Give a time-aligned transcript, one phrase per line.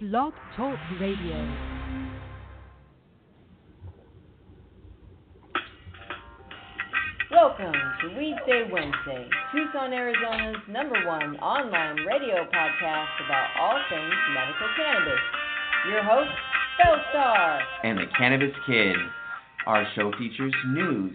[0.00, 1.78] Blog Talk Radio.
[7.30, 14.68] Welcome to Weedsday Wednesday, Tucson, Arizona's number one online radio podcast about all things medical
[14.76, 15.20] cannabis.
[15.88, 16.30] Your host,
[16.80, 17.60] Bellstar.
[17.84, 18.96] and the Cannabis Kid.
[19.66, 21.14] Our show features news,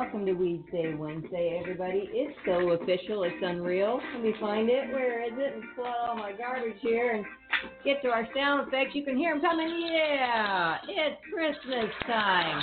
[0.00, 2.08] Welcome to Weedsday Wednesday, everybody.
[2.12, 3.24] It's so official.
[3.24, 3.98] It's unreal.
[4.14, 4.92] Let me find it.
[4.92, 5.54] Where is it?
[5.54, 7.24] And pull all my garbage here and
[7.84, 8.94] get to our sound effects.
[8.94, 9.90] You can hear them coming.
[9.90, 10.76] Yeah.
[10.86, 12.62] It's Christmas time,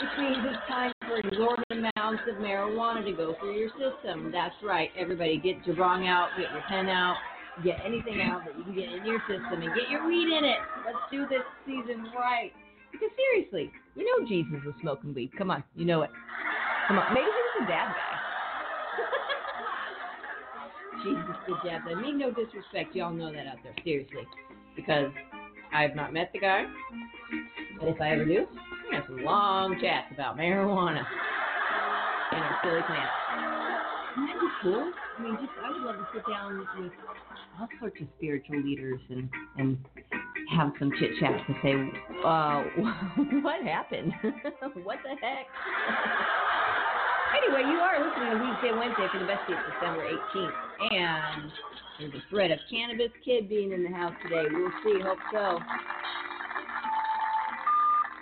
[0.00, 4.30] which means it's time for exorbitant amounts of marijuana to go through your system.
[4.30, 4.90] That's right.
[4.96, 7.16] Everybody get your bong out, get your pen out,
[7.64, 10.44] get anything out that you can get in your system and get your weed in
[10.44, 10.58] it.
[10.86, 12.52] Let's do this season right.
[12.96, 15.30] Because seriously, you know Jesus was smoking weed.
[15.36, 16.10] Come on, you know it.
[16.88, 18.16] Come on, maybe he was a dad guy.
[21.04, 21.82] Jesus did dad.
[21.86, 22.96] I mean no disrespect.
[22.96, 23.74] Y'all know that out there.
[23.84, 24.26] Seriously,
[24.74, 25.12] because
[25.74, 26.64] I have not met the guy,
[27.78, 31.04] but if I ever do, we're gonna have some long chats about marijuana
[32.32, 33.12] and our silly plants.
[34.16, 34.92] Wouldn't that cool?
[35.18, 36.92] I mean, just I would love to sit down with
[37.60, 39.28] all sorts of spiritual leaders and
[39.58, 39.78] and
[40.50, 41.74] have some chit chat to say,
[42.24, 42.62] uh,
[43.42, 44.12] what happened?
[44.82, 45.46] what the heck?
[47.36, 51.52] anyway, you are listening to Weedsday Wednesday for the best date, December 18th, and
[51.98, 54.44] there's a threat of cannabis kid being in the house today.
[54.50, 55.00] We'll see.
[55.02, 55.58] Hope so.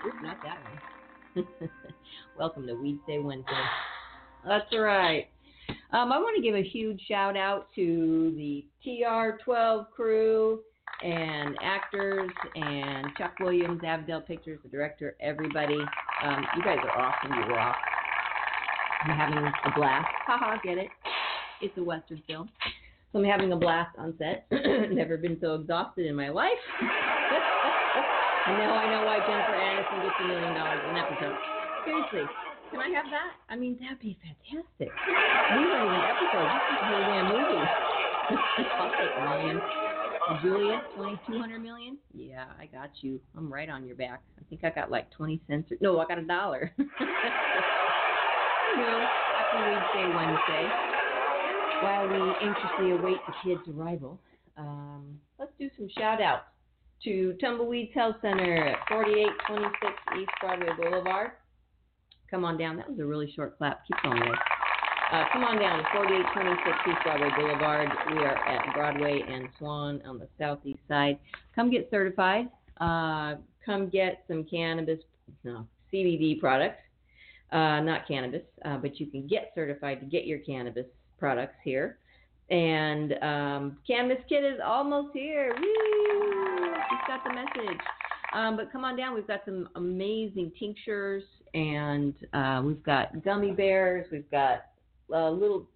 [0.07, 0.59] Oop, not that
[1.35, 1.47] one.
[2.39, 3.53] Welcome to Weedsday Wednesday.
[4.47, 5.29] That's right.
[5.93, 10.61] Um, I want to give a huge shout out to the TR12 crew
[11.03, 15.79] and actors and Chuck Williams, Avdel Pictures, the director, everybody.
[16.23, 17.33] Um, you guys are awesome.
[17.33, 17.77] You rock.
[19.03, 20.07] I'm having a blast.
[20.27, 20.89] Haha, get it?
[21.61, 22.49] It's a Western film.
[23.13, 24.47] So I'm having a blast on set.
[24.51, 26.63] Never been so exhausted in my life.
[26.81, 26.89] And
[28.59, 31.37] now I know why Jennifer Aniston gets a million dollars an episode.
[31.85, 32.27] Seriously,
[32.71, 33.39] can I have that?
[33.49, 34.89] I mean, that'd be fantastic.
[34.89, 36.51] These aren't even episodes.
[36.51, 37.63] This is a whole damn movie.
[38.81, 38.91] I'll
[39.63, 39.84] take.
[40.43, 41.99] Julia, twenty two hundred million?
[42.13, 43.21] Yeah, I got you.
[43.37, 44.23] I'm right on your back.
[44.39, 45.71] I think I got like twenty cents.
[45.71, 46.73] Or, no, I got a dollar.
[46.79, 46.87] you
[48.83, 50.69] know, happy Weedsday Wednesday.
[51.81, 54.19] While we anxiously await the kids' arrival,
[54.57, 56.45] um, let's do some shout outs
[57.05, 61.33] to Tumbleweeds Health Center at 4826 East Broadway Boulevard.
[62.31, 62.77] Come on down.
[62.77, 63.87] That was a really short clap.
[63.87, 64.64] Keep going, guys.
[65.15, 67.89] Uh, come on down to 4826 East Broadway Boulevard.
[68.11, 71.21] We are at Broadway and Swan on the southeast side.
[71.55, 72.49] Come get certified.
[72.81, 74.99] Uh, come get some cannabis,
[75.45, 76.81] no, CBD products.
[77.53, 80.87] Uh, not cannabis, uh, but you can get certified to get your cannabis
[81.17, 81.99] products here.
[82.51, 85.55] And um, Cannabis Kid is almost here.
[85.57, 86.75] Woo!
[86.91, 87.81] He's got the message.
[88.35, 89.15] Um, but come on down.
[89.15, 91.23] We've got some amazing tinctures,
[91.55, 94.09] and uh, we've got gummy bears.
[94.11, 94.65] We've got
[95.15, 95.67] uh, little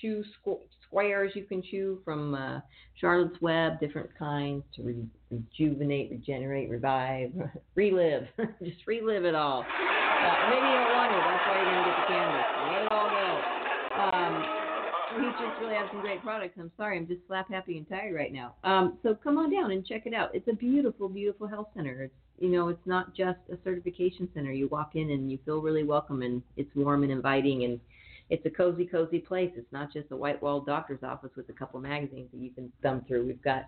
[0.00, 2.60] chew squ- squares you can chew from uh,
[3.00, 7.32] Charlotte's Web, different kinds to re- rejuvenate, regenerate, revive,
[7.74, 8.26] relive.
[8.62, 9.72] Just relive it all.
[10.20, 11.22] Uh, maybe you don't want to.
[11.22, 12.44] That's why going to get the cannabis.
[12.56, 13.46] Let it all go.
[13.94, 14.46] Um,
[15.10, 16.56] we just really have some great products.
[16.58, 18.54] I'm sorry, I'm just slap happy and tired right now.
[18.64, 20.30] Um, so come on down and check it out.
[20.34, 22.04] It's a beautiful, beautiful health center.
[22.04, 24.50] It's you know, it's not just a certification center.
[24.50, 27.78] You walk in and you feel really welcome, and it's warm and inviting, and
[28.30, 29.52] it's a cozy, cozy place.
[29.56, 32.72] It's not just a white walled doctor's office with a couple magazines that you can
[32.82, 33.26] thumb through.
[33.26, 33.66] We've got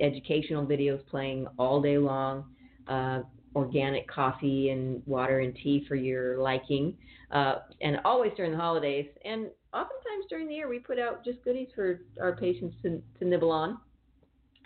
[0.00, 2.44] educational videos playing all day long.
[2.88, 3.22] Uh,
[3.54, 6.96] organic coffee and water and tea for your liking.
[7.30, 11.42] Uh, and always during the holidays, and oftentimes during the year, we put out just
[11.44, 13.78] goodies for our patients to, to nibble on.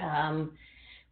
[0.01, 0.53] Um,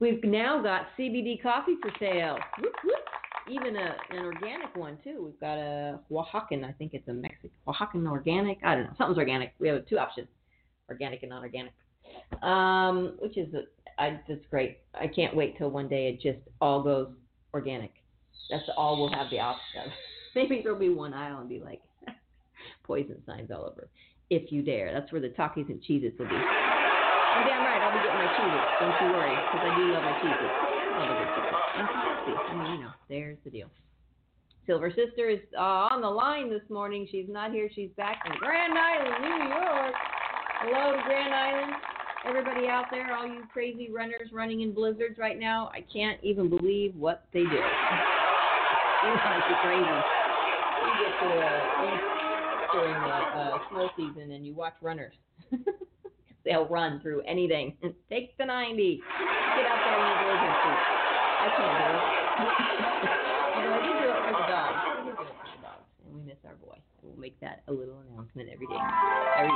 [0.01, 2.37] we've now got CBD coffee for sale.
[2.61, 3.24] Whoop, whoop.
[3.51, 5.23] Even a, an organic one too.
[5.25, 6.65] We've got a Oaxacan.
[6.65, 8.59] I think it's a Mexican Oaxacan organic.
[8.65, 8.95] I don't know.
[8.97, 9.53] Something's organic.
[9.59, 10.29] We have two options:
[10.89, 11.73] organic and non-organic.
[12.43, 13.55] Um, which is
[13.99, 14.79] I, that's great.
[14.95, 17.09] I can't wait till one day it just all goes
[17.53, 17.93] organic.
[18.51, 19.93] That's all we'll have the option of.
[20.35, 21.81] Maybe there'll be one aisle and be like
[22.83, 23.89] poison signs all over.
[24.31, 24.93] If you dare.
[24.93, 26.35] That's where the Takis and Cheez-Its will be.
[27.37, 27.83] Oh, damn right.
[27.83, 28.67] I'll be getting my Cheez-Its.
[28.81, 30.64] Don't you worry, because I do love my Cheez-Its.
[32.75, 33.69] I know, there's the deal.
[34.67, 37.07] Silver Sister is uh, on the line this morning.
[37.09, 37.71] She's not here.
[37.73, 39.95] She's back in Grand Island, New York.
[40.63, 41.73] Hello Grand Island.
[42.27, 46.49] Everybody out there, all you crazy runners running in blizzards right now, I can't even
[46.49, 47.47] believe what they do.
[47.47, 49.87] You guys are crazy.
[49.87, 51.99] You get to uh,
[52.73, 55.15] during the uh, snow season and you watch runners.
[56.45, 57.77] They'll run through anything.
[58.09, 59.01] Take the 90.
[59.57, 60.75] Get out there in your blizzard.
[61.41, 62.24] I can't do it.
[66.05, 66.79] And we miss our boy.
[67.03, 68.77] We'll make that a little announcement every day,
[69.39, 69.51] every.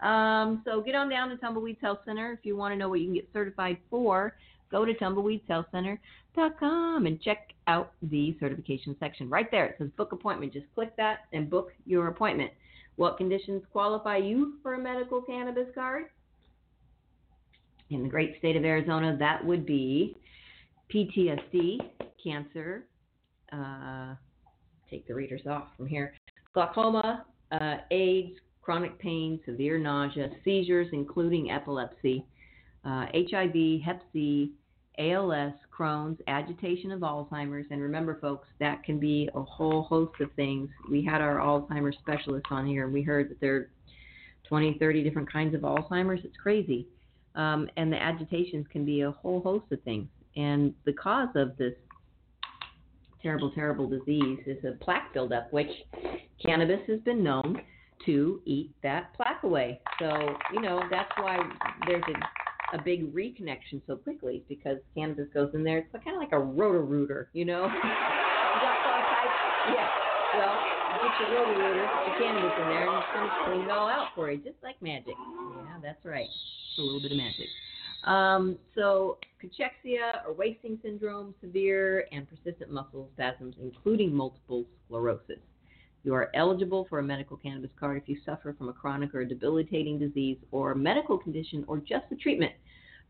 [0.00, 2.32] Um, so get on down to Tumbleweeds Health Center.
[2.32, 4.36] If you want to know what you can get certified for,
[4.70, 9.28] go to tumbleweedshealthcenter.com and check out the certification section.
[9.28, 10.52] Right there, it says book appointment.
[10.52, 12.52] Just click that and book your appointment.
[12.96, 16.06] What conditions qualify you for a medical cannabis card?
[17.90, 20.16] In the great state of Arizona, that would be
[20.92, 21.78] PTSD,
[22.22, 22.84] cancer,
[23.52, 24.14] uh,
[24.90, 26.14] take the readers off from here,
[26.54, 28.32] glaucoma, uh, AIDS,
[28.62, 32.24] chronic pain, severe nausea, seizures, including epilepsy,
[32.84, 34.52] uh, HIV, Hep C,
[34.98, 40.30] ALS, Crohn's, agitation of Alzheimer's, and remember, folks, that can be a whole host of
[40.32, 40.68] things.
[40.90, 43.70] We had our Alzheimer's specialist on here, and we heard that there are
[44.48, 46.24] 20, 30 different kinds of Alzheimer's.
[46.24, 46.88] It's crazy.
[47.34, 50.08] Um, and the agitations can be a whole host of things.
[50.36, 51.74] And the cause of this
[53.22, 55.70] terrible, terrible disease is a plaque buildup, which
[56.44, 57.60] cannabis has been known
[58.06, 59.80] to eat that plaque away.
[59.98, 61.38] So, you know, that's why
[61.86, 65.78] there's a, a big reconnection so quickly because cannabis goes in there.
[65.78, 67.64] It's kind of like a Roto-Rooter, you know?
[69.68, 69.74] you?
[69.74, 69.88] Yeah.
[70.36, 70.58] Well,
[71.02, 73.88] get your Roto-Rooter, get your cannabis in there, and it's going to clean it all
[73.88, 75.14] out for you, just like magic.
[75.16, 76.28] Yeah, that's right.
[76.28, 77.48] It's a little bit of magic.
[78.08, 85.38] Um, so, cachexia or wasting syndrome, severe and persistent muscle spasms, including multiple sclerosis.
[86.04, 89.26] You are eligible for a medical cannabis card if you suffer from a chronic or
[89.26, 92.52] debilitating disease or medical condition or just a treatment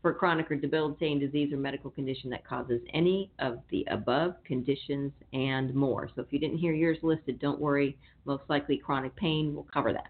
[0.01, 4.35] for a chronic or debilitating disease or medical condition that causes any of the above
[4.43, 6.09] conditions and more.
[6.13, 7.97] So if you didn't hear yours listed, don't worry.
[8.25, 10.09] Most likely chronic pain will cover that.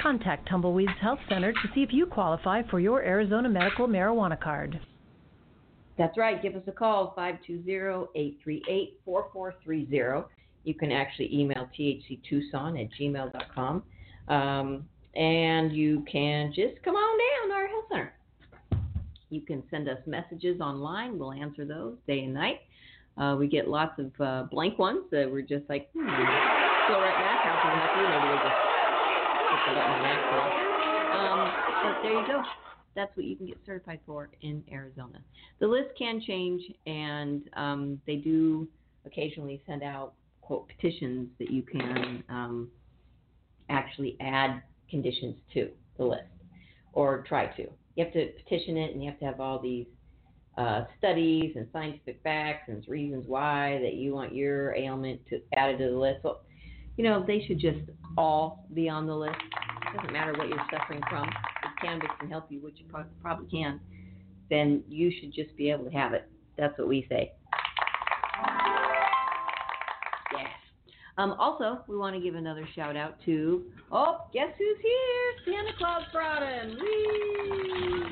[0.00, 4.80] Contact Tumbleweeds Health Center to see if you qualify for your Arizona medical marijuana card.
[5.98, 6.40] That's right.
[6.40, 7.14] Give us a call,
[9.06, 10.24] 520-838-4430.
[10.64, 13.82] You can actually email thctucson at gmail.com.
[14.28, 18.12] Um, and you can just come on down to our health center.
[19.30, 21.18] You can send us messages online.
[21.18, 22.60] We'll answer those day and night.
[23.16, 26.06] Uh, we get lots of uh, blank ones that we're just like, hmm,
[26.88, 28.06] so right now, how can we help you?
[28.08, 28.67] Maybe we'll just
[29.56, 30.54] button on accident.
[31.10, 32.44] Um, but there you go
[32.98, 35.20] that's what you can get certified for in Arizona.
[35.60, 38.66] The list can change, and um, they do
[39.06, 42.68] occasionally send out quote petitions that you can um,
[43.68, 46.24] actually add conditions to the list
[46.92, 47.62] or try to.
[47.94, 49.86] You have to petition it, and you have to have all these
[50.56, 55.78] uh, studies and scientific facts and reasons why that you want your ailment to added
[55.78, 56.18] to the list.
[56.22, 56.38] So,
[56.98, 57.78] you know, they should just
[58.18, 59.36] all be on the list.
[59.36, 62.86] It doesn't matter what you're suffering from If cannabis can help you, which you
[63.22, 63.80] probably can,
[64.50, 66.28] then you should just be able to have it.
[66.58, 67.32] That's what we say.
[70.32, 70.48] Yeah.
[71.18, 75.54] Um, also, we want to give another shout out to, oh, guess who's here?
[75.54, 76.70] Santa Claus brought him.
[76.80, 78.02] Whee!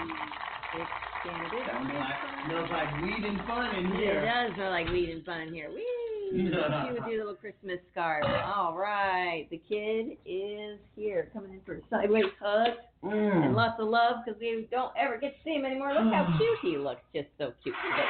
[0.79, 0.91] It's
[1.25, 1.59] cannabis.
[1.67, 4.21] Sounds like, smells like weed and fun in here.
[4.23, 5.71] It does smell like weed and fun in here.
[5.75, 6.06] Whee!
[6.31, 8.25] She with your little Christmas scarf.
[8.55, 13.55] All right, the kid is here, coming in for a sideways hug and Mm.
[13.55, 15.95] lots of love because we don't ever get to see him anymore.
[15.95, 18.09] Look how cute he looks, just so cute today.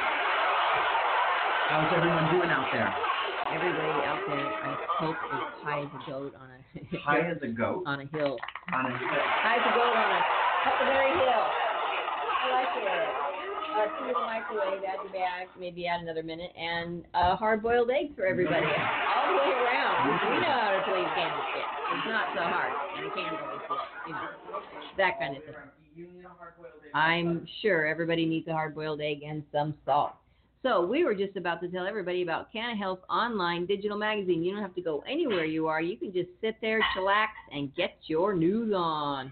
[1.69, 2.89] How's everyone doing out there?
[3.53, 7.47] Everybody out there, I hope is high as a goat on a High as a
[7.47, 8.37] goat on a hill.
[8.73, 9.23] on a hill.
[9.45, 10.21] High as a goat on a
[10.65, 11.45] Huckleberry Hill.
[12.41, 13.16] I like it.
[13.77, 18.25] Uh, the microwave, add your bag, maybe add another minute, and a hard-boiled egg for
[18.25, 20.17] everybody, all the way around.
[20.33, 20.81] We know how to
[21.13, 21.69] candle stick.
[21.93, 23.61] It's not so hard, and candle is
[24.07, 24.29] you know,
[24.97, 25.53] that kind of thing.
[26.95, 30.13] I'm sure everybody needs a hard-boiled egg and some salt.
[30.63, 34.41] So we were just about to tell everybody about Canna Health online digital magazine.
[34.43, 35.81] You don't have to go anywhere you are.
[35.81, 39.31] You can just sit there, chillax, and get your news on.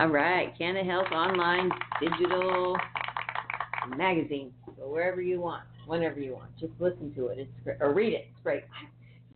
[0.00, 1.70] All right, Canna Health Online
[2.00, 2.76] Digital
[3.96, 4.52] Magazine.
[4.76, 6.50] Go wherever you want, whenever you want.
[6.58, 7.38] Just listen to it.
[7.38, 8.26] It's great, or read it.
[8.32, 8.64] It's great.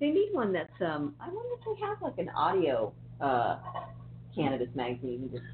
[0.00, 1.14] They need one that's um.
[1.20, 3.58] I wonder if they have like an audio uh
[4.34, 5.30] cannabis magazine.
[5.32, 5.44] Just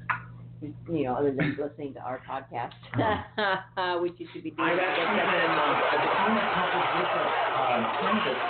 [0.89, 2.73] you know, other than listening to our podcast,
[4.01, 4.69] which you should be doing.
[4.69, 7.29] I've actually been um, I've been doing a couple different
[7.61, 8.41] um, cannabis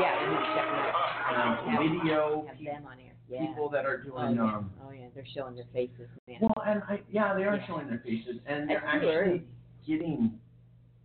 [0.00, 0.96] yeah, we need to check them out.
[1.36, 3.07] Um, video Have them on.
[3.28, 3.46] Yeah.
[3.46, 4.42] people that are Oh doing yeah.
[4.56, 4.70] um.
[4.86, 6.38] oh yeah, they're showing their faces, man.
[6.40, 7.66] Well, and I yeah, they are Yeah.
[7.66, 9.34] showing their faces, and they're That's too early.
[9.34, 9.46] actually
[9.86, 10.40] getting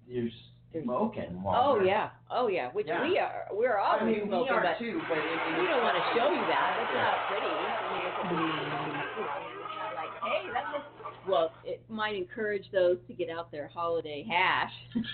[0.08, 0.30] their
[0.72, 1.44] smoking.
[1.44, 2.72] while Oh yeah, oh yeah.
[2.72, 3.03] Which Yeah.
[3.08, 5.84] we are, we're all I mean, we are but too, but it, it, we don't
[5.84, 6.77] want to show you that.
[6.80, 7.46] That's not pretty.
[7.46, 10.88] I mean, it's, you know, it's not like, hey, that looks.
[11.27, 14.72] Well, it might encourage those to get out their holiday hash.
[14.96, 15.06] Everybody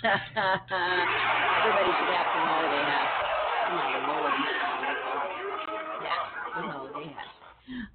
[1.98, 3.12] should have some holiday hash.
[3.70, 4.34] Oh my lord.
[6.02, 6.18] Yeah,
[6.56, 6.89] some holiday hash.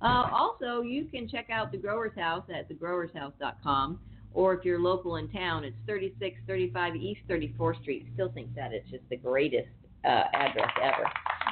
[0.01, 3.99] Uh, also, you can check out the Growers House at thegrowershouse.com,
[4.33, 8.07] or if you're local in town, it's 3635 East 34th Street.
[8.15, 9.69] Still think that it's just the greatest
[10.05, 11.07] uh, address ever.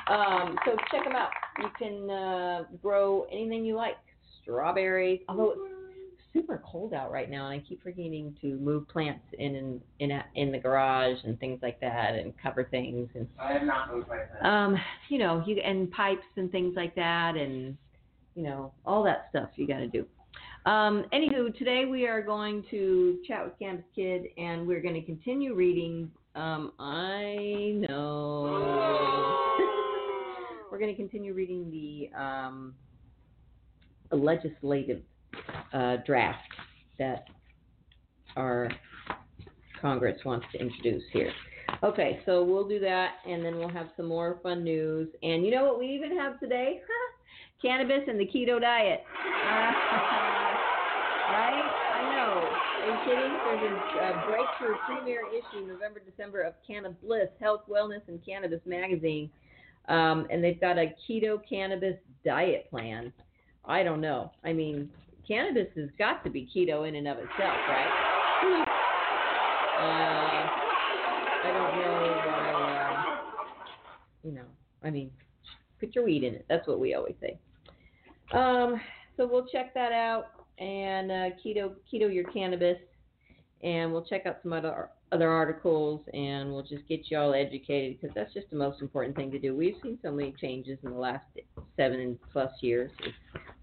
[0.09, 1.31] Um, so check them out.
[1.59, 3.97] You can uh, grow anything you like.
[4.43, 5.61] Strawberries, although it's
[6.33, 10.11] super cold out right now, and I keep forgetting to move plants in in in,
[10.11, 13.95] a, in the garage and things like that, and cover things and I have not
[13.95, 14.47] moved my pen.
[14.47, 14.77] um,
[15.09, 17.77] you know, you and pipes and things like that, and
[18.35, 20.07] you know, all that stuff you got to do.
[20.65, 25.03] Um, anywho, today we are going to chat with Cannabis Kid, and we're going to
[25.03, 26.11] continue reading.
[26.35, 28.45] Um, I know.
[30.71, 32.75] we're going to continue reading the um,
[34.11, 35.03] legislative
[35.73, 36.49] uh, draft
[36.99, 37.25] that
[38.37, 38.71] our
[39.81, 41.33] Congress wants to introduce here.
[41.83, 45.09] Okay, so we'll do that, and then we'll have some more fun news.
[45.23, 46.81] And you know what we even have today?
[47.63, 49.05] Cannabis and the keto diet.
[51.33, 51.65] right?
[51.95, 52.43] I know.
[52.83, 53.33] Are you kidding?
[53.45, 58.61] There's a, a breakthrough premier issue November, December of Cannabis Bliss, Health, Wellness, and Cannabis
[58.67, 59.31] magazine.
[59.89, 63.13] Um, and they've got a keto cannabis diet plan.
[63.65, 64.33] I don't know.
[64.45, 64.91] I mean,
[65.27, 68.67] cannabis has got to be keto in and of itself, right?
[69.79, 70.49] Uh,
[71.45, 73.03] I don't know why.
[73.05, 73.23] Uh,
[74.25, 74.47] you know,
[74.83, 75.11] I mean,
[75.81, 76.47] put your weed in it.
[76.49, 77.39] That's what we always say.
[78.33, 78.81] Um,
[79.17, 80.27] so we'll check that out
[80.59, 82.79] and uh, keto keto your cannabis,
[83.63, 88.01] and we'll check out some other other articles, and we'll just get you all educated
[88.01, 89.55] because that's just the most important thing to do.
[89.55, 91.27] We've seen so many changes in the last
[91.77, 92.91] seven plus years.
[93.01, 93.15] It's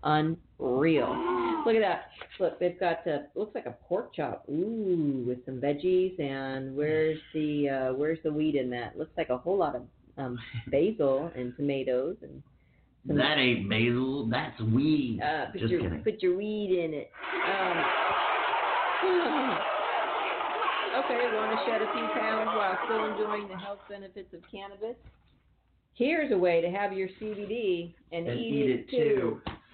[0.04, 1.10] unreal.
[1.66, 2.10] Look at that.
[2.40, 4.46] Look, they've got uh, looks like a pork chop.
[4.50, 8.98] Ooh, with some veggies, and where's the uh, where's the weed in that?
[8.98, 9.84] Looks like a whole lot of
[10.18, 12.44] um, basil and tomatoes and
[13.10, 15.20] That ain't basil, that's weed.
[15.22, 16.04] uh, put Just your kidding.
[16.04, 17.10] put your weed in it.
[17.34, 17.78] Um,
[21.00, 24.96] okay, want to shed a few pounds while still enjoying the health benefits of cannabis?
[25.96, 29.42] Here's a way to have your CBD and, and eat, eat it too.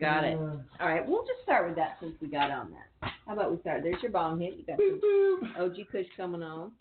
[0.00, 0.36] Got it.
[0.36, 3.12] All right, we'll just start with that since we got on that.
[3.24, 3.84] How about we start?
[3.84, 4.54] There's your bong hit.
[4.56, 6.72] You got some OG Kush coming on,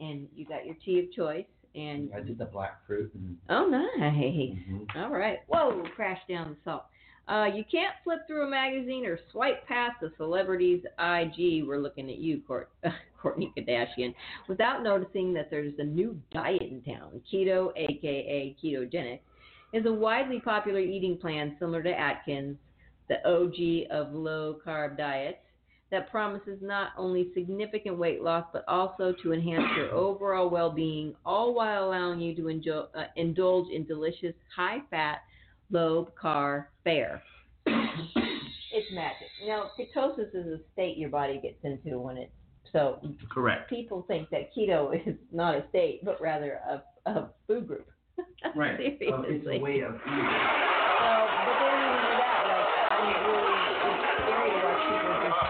[0.00, 1.46] and you got your tea of choice.
[1.74, 3.88] And I did the black fruit and oh, nice.
[3.98, 4.86] mhm.
[4.96, 5.38] All right.
[5.48, 6.84] Whoa, crash down the salt.
[7.26, 11.66] Uh, you can't flip through a magazine or swipe past a celebrity's IG.
[11.66, 12.70] We're looking at you, Court,
[13.22, 14.14] Kourtney Kardashian,
[14.46, 17.22] without noticing that there's a new diet in town.
[17.32, 19.20] Keto, aka ketogenic,
[19.72, 22.56] is a widely popular eating plan similar to Atkins,
[23.08, 25.38] the OG of low carb diets,
[25.90, 31.14] that promises not only significant weight loss but also to enhance your overall well being,
[31.24, 35.18] all while allowing you to enjo- uh, indulge in delicious, high fat,
[35.70, 37.22] low carb fare.
[37.66, 39.28] it's magic.
[39.46, 42.32] Now, ketosis is a state your body gets into when it's
[42.72, 43.00] so
[43.30, 43.70] Correct.
[43.70, 47.88] people think that keto is not a state, but rather a, a food group.
[48.54, 48.76] Right.
[48.76, 49.08] Seriously.
[49.10, 50.83] Uh, it's a way of eating.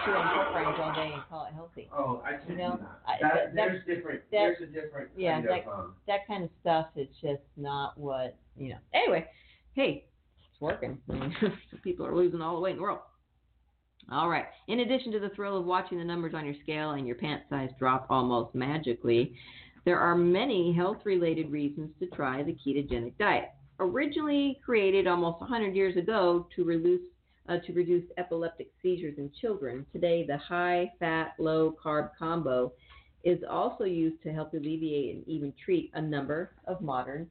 [0.05, 1.89] People just chew on pork rinds all day and call it healthy.
[1.93, 2.99] Oh, I can't You know, do that.
[3.07, 4.21] I- that, that- there's different.
[4.21, 5.79] that- there's a different yeah, kind that- of.
[5.79, 8.77] Um, That kind of stuff is just not what you know.
[8.93, 9.27] Anyway,
[9.73, 10.05] hey,
[10.51, 10.97] it's working.
[11.83, 12.99] people are losing all the weight in the world.
[14.11, 14.45] All right.
[14.67, 17.41] In addition to the thrill of watching the numbers on your scale and your pant
[17.49, 19.35] size drop almost magically,
[19.83, 23.49] there are many health related reasons to try the ketogenic diet.
[23.79, 27.01] Originally created almost 100 years ago to reduce,
[27.49, 32.71] uh, to reduce epileptic seizures in children, today the high fat, low carb combo
[33.23, 37.27] is also used to help alleviate and even treat a number of modern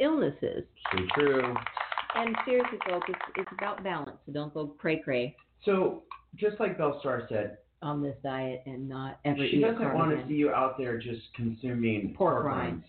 [0.00, 0.64] illnesses.
[0.92, 1.54] so true.
[2.14, 4.16] And seriously, folks, it's, it's about balance.
[4.26, 6.02] So don't go cray cray So
[6.36, 10.16] just like Bellstar said, on this diet and not ever she eat doesn't want to
[10.16, 10.28] again.
[10.28, 12.84] see you out there just consuming Pork pork rinds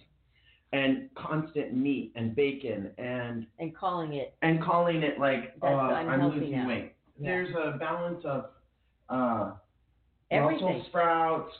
[0.73, 6.29] and constant meat and bacon and and calling it and calling it like uh, I'm
[6.29, 6.67] losing now.
[6.67, 6.93] weight.
[7.19, 7.29] Yeah.
[7.29, 8.45] There's a balance of
[9.09, 9.51] uh,
[10.31, 10.59] everything.
[10.61, 11.53] Brussels sprouts,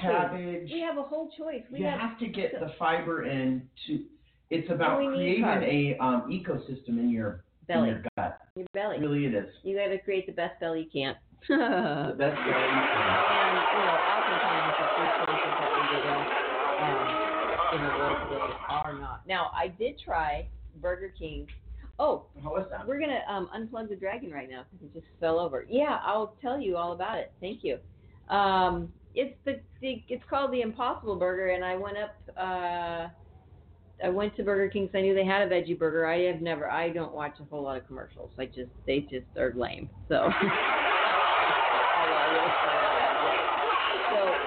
[0.00, 0.68] cabbage.
[0.72, 1.62] We have a whole choice.
[1.70, 4.04] We you have, have to get the fiber in to.
[4.48, 7.88] It's about creating a um, ecosystem in your belly.
[7.90, 8.38] in your gut.
[8.54, 8.98] Your belly.
[9.00, 11.16] Really, it is You got to create the best belly you can.
[11.48, 12.88] the best belly.
[13.72, 16.26] you know, oftentimes the food choices that we get in,
[16.78, 17.15] um,
[17.76, 19.26] in the world today are not.
[19.26, 20.48] Now, I did try
[20.80, 21.46] Burger King.
[21.98, 22.86] Oh, How was that?
[22.86, 25.66] We're gonna um, unplug the dragon right now because it just fell over.
[25.68, 27.32] Yeah, I'll tell you all about it.
[27.40, 27.78] Thank you.
[28.28, 32.16] Um, it's the, the it's called the Impossible Burger, and I went up.
[32.36, 33.08] Uh,
[34.04, 34.90] I went to Burger King.
[34.92, 36.06] So I knew they had a veggie burger.
[36.06, 36.70] I have never.
[36.70, 38.30] I don't watch a whole lot of commercials.
[38.38, 39.88] I just they just are lame.
[40.08, 40.34] So.
[41.94, 43.46] Although I will say that, yeah.
[44.10, 44.42] So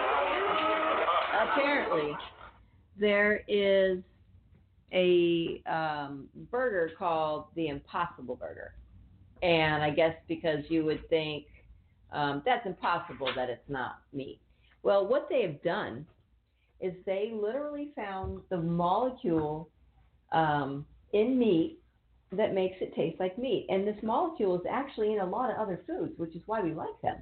[1.34, 2.18] apparently
[3.00, 4.00] there is
[4.94, 8.74] a um, burger called the Impossible Burger,
[9.42, 11.46] and I guess because you would think
[12.12, 14.42] um, that's impossible that it's not meat.
[14.84, 16.06] Well, what they have done
[16.82, 19.70] is they literally found the molecule
[20.32, 21.80] um, in meat
[22.32, 25.58] that makes it taste like meat, and this molecule is actually in a lot of
[25.58, 27.18] other foods, which is why we like them.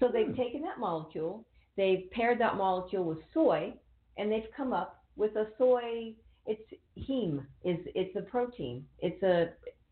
[0.00, 0.36] So they've Hmm.
[0.36, 3.74] taken that molecule, they've paired that molecule with soy,
[4.16, 6.14] and they've come up with a soy.
[6.46, 6.62] It's
[7.08, 7.40] heme.
[7.64, 8.84] is It's a protein.
[9.00, 9.50] It's a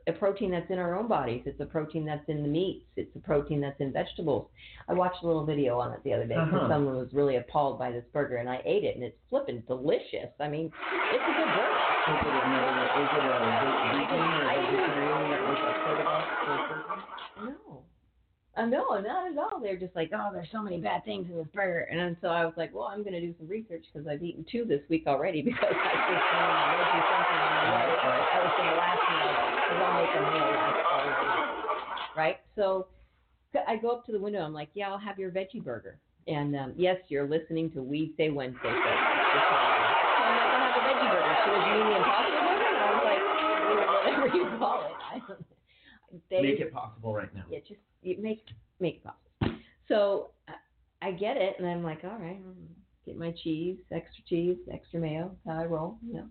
[0.08, 1.42] a protein that's in our own bodies.
[1.46, 2.86] It's a protein that's in the meats.
[2.96, 4.48] It's a protein that's in vegetables.
[4.88, 6.68] I watched a little video on it the other day because Uh-huh.
[6.74, 10.30] someone was really appalled by this burger, and I ate it, and it's flipping delicious.
[10.40, 11.78] I mean, it's a good burger.
[12.10, 12.82] Is it another?
[12.82, 16.82] Is it a vegan or I didn't- vegetarian that was upset about the burger?
[16.90, 16.91] No.
[18.54, 19.60] Uh, no, not at all.
[19.60, 21.88] They're just like, oh, there's so many bad things in this burger.
[21.90, 24.44] And so I was like, well, I'm going to do some research because I've eaten
[24.50, 27.96] two this week already because I just wanted to you something on the way.
[28.30, 30.76] I was going to last me all because I'll make a meal last.
[32.14, 32.40] Right?
[32.54, 32.88] So
[33.66, 34.40] I go up to the window.
[34.40, 35.98] I'm like, yeah, I'll have your veggie burger.
[36.28, 38.78] And um, yes, you're listening to Weedsday Wednesday.
[38.84, 38.98] so.
[40.24, 41.36] I'm like, I'll have a veggie burger.
[41.42, 42.68] She you mean the Impossible Burger?
[42.74, 43.24] And I was like,
[43.66, 44.96] whatever you call it.
[45.12, 45.44] I don't,
[46.30, 47.44] they, Make it possible right now.
[47.50, 48.42] yeah, just you make
[48.80, 49.58] make possible.
[49.88, 50.54] So I-
[51.08, 52.38] I get it, and I'm like, all right,
[53.04, 55.34] get my cheese, extra cheese, extra mayo.
[55.46, 56.26] How I roll, you know.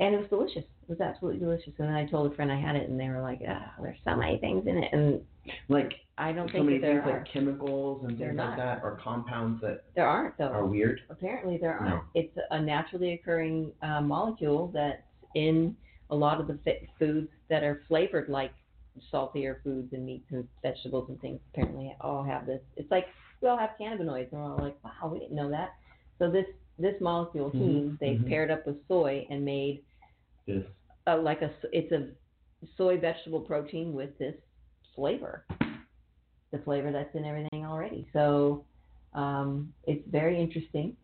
[0.00, 0.64] And it was delicious.
[0.82, 1.72] It was absolutely delicious.
[1.78, 3.98] And then I told a friend I had it, and they were like, ah, there's
[4.04, 5.20] so many things in it, and
[5.68, 7.18] Like I don't so think many there things are.
[7.20, 8.48] like chemicals and They're things not.
[8.50, 10.48] like that, or compounds that There aren't though.
[10.48, 11.02] are weird.
[11.10, 12.02] Apparently there aren't.
[12.14, 15.02] It's a naturally occurring uh, molecule that's
[15.34, 15.76] in
[16.10, 18.52] a lot of the fi- foods that are flavored like
[19.10, 21.40] saltier foods and meats and vegetables and things.
[21.52, 22.60] Apparently all have this.
[22.76, 23.06] It's like
[23.40, 25.70] we all have cannabinoids, and we're all like, wow, we didn't know that.
[26.18, 26.46] So this
[26.78, 28.28] this molecule, Mhm, heme, they've mhm.
[28.28, 29.82] paired up with soy and made
[30.46, 30.64] This
[31.06, 32.08] a, like a it's a
[32.76, 34.34] soy vegetable protein with this
[34.94, 35.44] flavor,
[36.52, 38.06] the flavor that's in everything already.
[38.12, 38.64] So
[39.14, 40.96] um, it's very interesting.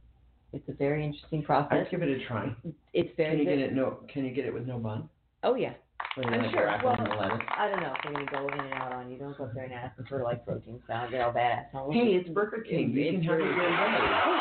[0.53, 1.87] It's a very interesting process.
[1.87, 2.55] I'd give it a try.
[2.95, 3.59] It's very Can you good.
[3.59, 3.99] get it no?
[4.13, 5.09] Can you get it with no bun?
[5.43, 5.75] Oh yeah.
[6.17, 6.73] I'm sure.
[6.83, 7.41] Well, them in lettuce?
[7.57, 9.19] I don't know if they're gonna go in and out on you.
[9.19, 11.13] Don't go up there and ask them for like protein salad.
[11.13, 11.67] They're all badass.
[11.73, 12.91] Don't Hey, it's Burger King.
[12.93, 14.41] You can have it your way.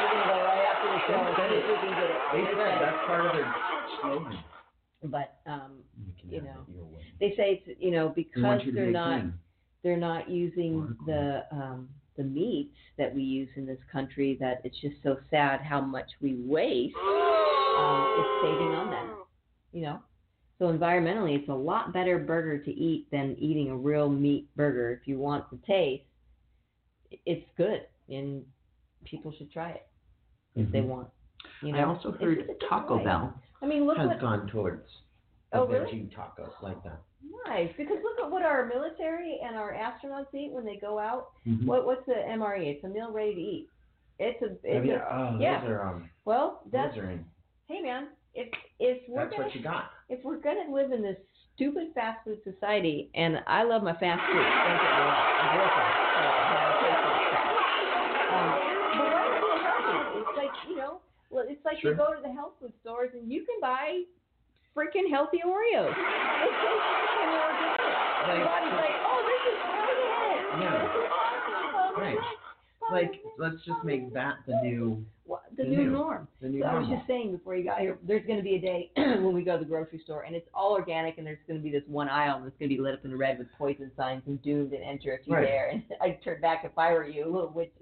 [0.00, 2.20] We're gonna go right after the show and see if we can get it.
[2.32, 3.54] They said that's part of their
[4.00, 4.38] slogan.
[5.04, 5.72] But um,
[6.20, 7.02] can You have know, it your way.
[7.20, 9.22] they say it's you know We because want you to they're not
[9.82, 14.78] they're not using the um, the meats that we use in this country that it's
[14.80, 16.94] just so sad how much we waste.
[16.96, 19.06] Um, it's saving on that,
[19.72, 20.00] you know.
[20.62, 24.92] So environmentally, it's a lot better burger to eat than eating a real meat burger.
[24.92, 26.04] If you want the taste,
[27.26, 28.44] it's good, and
[29.04, 29.88] people should try it
[30.54, 30.86] if they Mhm.
[30.86, 31.10] want.
[31.62, 33.02] You know, I also heard a different Taco.
[33.02, 34.88] Bell I mean, look has what gone towards
[35.50, 35.84] a Oh, really?
[35.90, 37.00] veggie taco like that.
[37.44, 41.32] nice because look at what our military and our astronauts eat when they go out.
[41.44, 41.66] Mhm.
[41.66, 42.68] What what's the MRE?
[42.68, 43.70] It's a meal ready to eat.
[44.20, 45.66] It's a it's Have you, a, oh, yeah.
[45.66, 46.96] are um, well that's
[47.66, 48.48] hey man if
[48.80, 49.90] if we're That's gonna what you got.
[50.08, 51.16] if we're gonna live in this
[51.54, 55.52] stupid fast food society, and I love my fast food, don't get me wrong, I'm
[55.52, 55.84] working,
[56.16, 57.46] so I have a taste for crap.
[58.32, 58.50] Um,
[58.96, 60.20] but why is it healthy?
[60.20, 61.90] It's like you know, well, it's like Sure.
[61.92, 64.02] you go to the health food stores and you can buy
[64.76, 65.92] freaking healthy Oreos.
[65.92, 67.78] Taste freaking organic.
[68.24, 70.62] Your Like- body's like, oh, this is brilliant.
[70.62, 70.78] Yeah.
[70.80, 71.74] This is awesome.
[71.74, 72.18] Oh, Right.
[72.90, 75.04] Like, let's just make that the new,
[75.56, 75.90] the the new new.
[75.90, 76.28] norm.
[76.40, 78.56] the new So I was just saying before you got here, there's going to be
[78.56, 81.38] a day when we go to the grocery store and it's all organic, and there's
[81.46, 83.48] going to be this one aisle that's going to be lit up in red with
[83.58, 85.44] poison signs and doomed and enter if you Right.
[85.46, 85.68] dare.
[85.70, 87.72] And I turn back if I were you, witch,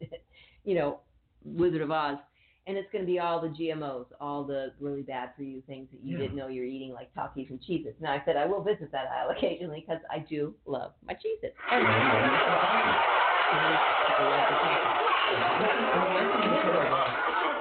[0.64, 1.00] you know,
[1.44, 2.18] Wizard of Oz.
[2.66, 5.88] And it's going to be all the GMOs, all the really bad for you things
[5.90, 6.22] that you Yeah.
[6.24, 8.00] didn't know you were eating, like Takis and Cheez-Its.
[8.00, 11.56] Now I said I will visit that aisle occasionally because I do love my Cheez-Its.
[11.70, 11.86] And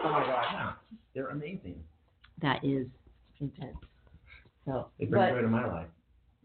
[0.01, 0.31] people love the Takis.
[0.31, 0.45] Oh my gosh.
[0.53, 0.71] Yeah,
[1.13, 1.83] they're amazing.
[2.41, 2.87] That is
[3.39, 3.75] intense.
[4.65, 5.87] So, They bring but joy to my life.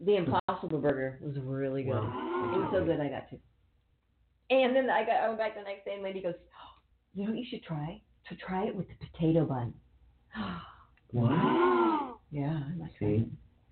[0.03, 1.91] the Impossible Burger was really good.
[1.93, 2.51] Wow.
[2.53, 3.39] It was so good, I got two.
[4.49, 6.35] And then I got I went back the next day, and lady goes,
[7.15, 7.99] "You know what you should try?
[8.29, 9.73] To try it with the potato bun."
[11.13, 12.19] wow.
[12.31, 13.25] yeah, I'm like, See?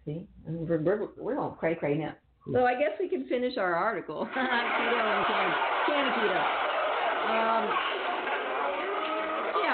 [0.06, 2.14] see, And we're we're we're going cray cray now.
[2.52, 4.28] So I guess we can finish our article.
[4.36, 5.54] keto and can,
[5.88, 6.42] can keto.
[7.24, 7.93] Um, yeah,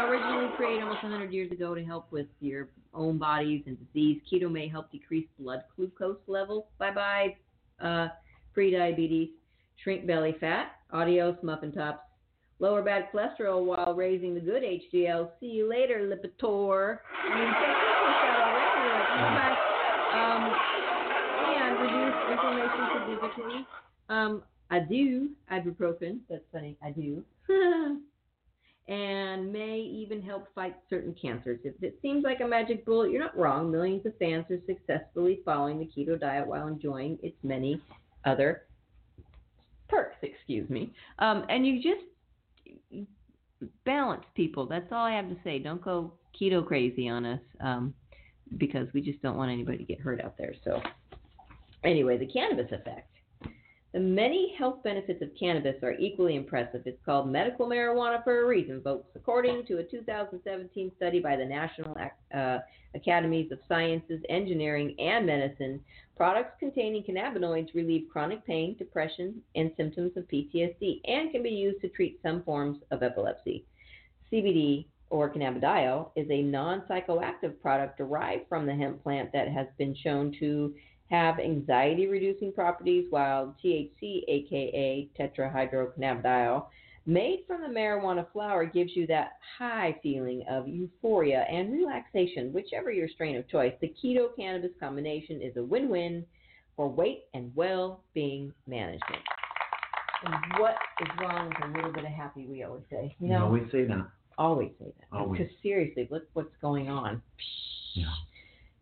[0.10, 4.22] originally created almost 100 years ago to help with your own bodies and disease.
[4.32, 6.66] Keto may help decrease blood glucose levels.
[6.78, 7.36] Bye bye,
[7.82, 8.08] uh,
[8.54, 9.30] pre-diabetes,
[9.84, 12.02] shrink belly fat, adios muffin tops,
[12.60, 15.30] lower bad cholesterol while raising the good HDL.
[15.40, 17.00] See you later, Lipitor.
[17.30, 19.56] Bye.
[20.14, 20.52] Um,
[21.56, 23.68] and reduce inflammation significantly.
[24.10, 26.20] Um, I do ibuprofen.
[26.30, 26.78] That's funny.
[26.84, 27.24] I do.
[28.88, 31.60] and may even help fight certain cancers.
[31.64, 33.72] If it seems like a magic bullet, you're not wrong.
[33.72, 37.82] Millions of fans are successfully following the keto diet while enjoying its many
[38.26, 38.64] other
[39.88, 40.18] perks.
[40.22, 40.94] Excuse me.
[41.20, 43.08] Um, and you just
[43.86, 44.66] balance people.
[44.66, 45.60] That's all I have to say.
[45.60, 47.42] Don't go keto crazy on us.
[47.60, 47.94] Um,
[48.58, 50.54] because we just don't want anybody to get hurt out there.
[50.64, 50.82] So,
[51.84, 53.12] anyway, the cannabis effect.
[53.92, 56.84] The many health benefits of cannabis are equally impressive.
[56.86, 59.10] It's called medical marijuana for a reason, folks.
[59.16, 61.98] According to a 2017 study by the National
[62.32, 62.60] uh,
[62.94, 65.80] Academies of Sciences, Engineering, and Medicine,
[66.16, 71.82] products containing cannabinoids relieve chronic pain, depression, and symptoms of PTSD, and can be used
[71.82, 73.66] to treat some forms of epilepsy.
[74.32, 79.96] CBD or cannabidiol is a non-psychoactive product derived from the hemp plant that has been
[79.96, 80.76] shown to
[81.10, 86.66] have anxiety reducing properties while THC aka tetrahydrocannabidiol
[87.06, 92.92] made from the marijuana flower gives you that high feeling of euphoria and relaxation whichever
[92.92, 96.24] your strain of choice the keto cannabis combination is a win-win
[96.76, 99.24] for weight and well-being management
[100.26, 103.46] and what is wrong with a little bit of happy we always say you know
[103.46, 104.08] always say that.
[104.38, 105.18] always say that.
[105.18, 105.40] Always.
[105.40, 107.22] Because seriously, look what's going on.
[107.96, 108.06] Yeah.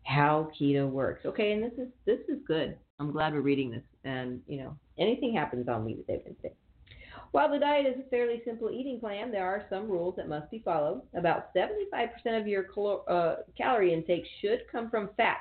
[0.08, 1.26] How keto works.
[1.26, 2.78] Okay, and this is this is good.
[2.98, 3.82] I'm glad we're reading this.
[4.04, 6.54] And you know, anything happens on Weedsday, Wednesday.
[7.32, 10.50] While the diet is a fairly simple eating plan, there are some rules that must
[10.50, 11.02] be followed.
[11.14, 12.08] About 75%
[12.40, 12.64] of your
[13.06, 15.40] uh, calorie intake should come from fats,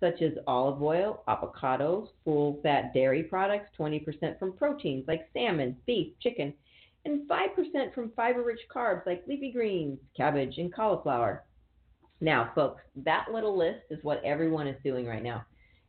[0.00, 6.14] such as olive oil, avocados, full fat dairy products, 20% from proteins like salmon, beef,
[6.20, 6.52] chicken,
[7.04, 11.44] and 5% from fiber rich carbs like leafy greens, cabbage, and cauliflower.
[12.20, 15.44] Now, folks, that little list is what everyone is doing right now.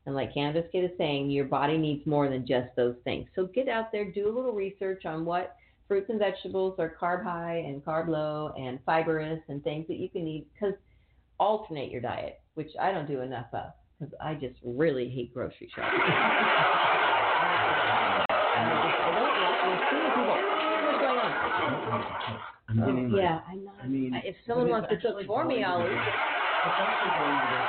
[0.06, 3.28] And like Cannabis Kid is saying, your body needs more than just those things.
[3.36, 5.56] So get out there, do a little research on what
[5.88, 10.10] fruits and vegetables are carb high and carb low and fibrous and things that you
[10.10, 10.76] can eat because
[11.40, 12.42] alternate your diet.
[12.56, 16.16] which I don't do enough of because I just really hate grocery shopping.
[18.54, 20.55] I just I don't like there's people.
[21.58, 22.40] What's going on?
[22.68, 23.76] I'm getting like, yeah, I'm not.
[23.84, 26.20] I mean, if someone wants to cook for me, I'll eat it.
[26.64, 27.62] It's actually going to the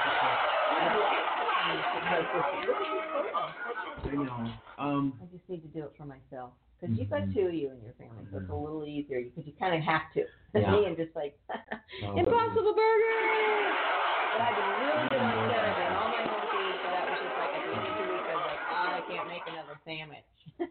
[4.04, 4.52] I know.
[4.78, 6.50] Um, I just need to do it for myself.
[6.80, 9.46] Because you've got two of you in your family, so it's a little easier because
[9.46, 10.24] you kind of have to.
[10.54, 10.70] Yeah.
[10.72, 11.38] Me, I'm just like.
[12.16, 13.76] Impossible Burger!
[14.32, 17.18] But I've been really good on Saturday and all my home food, so that was
[17.20, 19.42] just like at the end of the week, I was like, "Ah, I can't make
[19.48, 20.18] another sandwich.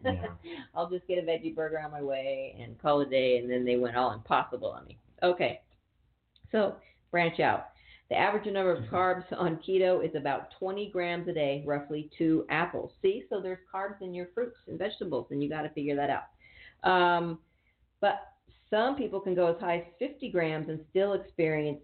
[0.04, 0.26] Yeah.
[0.74, 3.50] I'll just get a veggie burger on my way and call it a day, and
[3.50, 4.98] then they went all impossible on me.
[5.22, 5.60] Okay,
[6.52, 6.76] so
[7.10, 7.68] branch out.
[8.08, 12.46] The average number of carbs on keto is about 20 grams a day, roughly two
[12.50, 12.92] apples.
[13.02, 16.10] See, so there's carbs in your fruits and vegetables, and you got to figure that
[16.10, 16.88] out.
[16.88, 17.40] Um,
[18.00, 18.32] but
[18.70, 21.80] some people can go as high as 50 grams and still experience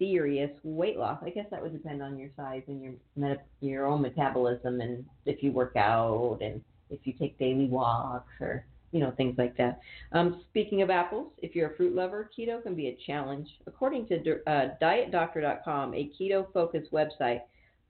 [0.00, 1.18] serious weight loss.
[1.22, 5.44] I guess that would depend on your size and your your own metabolism, and if
[5.44, 6.60] you work out and
[6.90, 9.78] if you take daily walks or you know things like that.
[10.12, 13.48] Um, speaking of apples, if you're a fruit lover, keto can be a challenge.
[13.66, 17.42] According to uh, DietDoctor.com, a keto-focused website,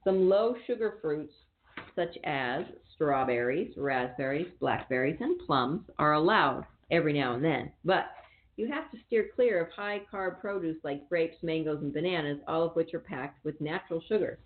[0.03, 1.33] some low-sugar fruits
[1.95, 8.11] such as strawberries, raspberries, blackberries, and plums are allowed every now and then, but
[8.61, 12.63] you have to steer clear of high carb produce like grapes, mangoes, and bananas, all
[12.63, 14.37] of which are packed with natural sugars.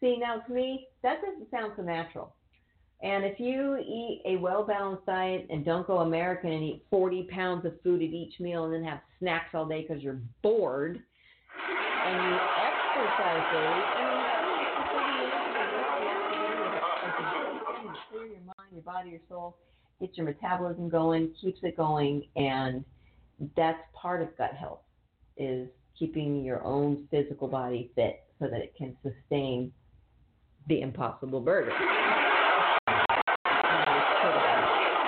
[0.00, 2.34] See, now to me, that doesn't sound so natural.
[3.02, 7.28] And if you eat a well balanced diet and don't go American and eat 40
[7.30, 11.02] pounds of food at each meal and then have snacks all day because you're bored,
[12.04, 14.32] and you exercise daily, I mean,
[14.90, 15.28] 30 to
[16.30, 17.34] 40 minutes of rest,
[17.82, 19.58] you clear your mind, your body, your soul,
[20.00, 22.84] gets your metabolism going, keeps it going, and
[23.56, 24.80] that's part of gut health
[25.36, 29.72] is keeping your own physical body fit so that it can sustain
[30.68, 31.72] the impossible burger.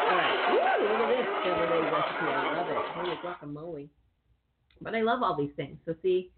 [0.08, 0.34] All right.
[0.50, 2.32] Ooh, look at this Chevrolet recipe.
[2.32, 2.76] I love it.
[2.94, 3.88] Holy guacamole.
[4.80, 5.78] But I love all these things.
[5.86, 6.30] So see,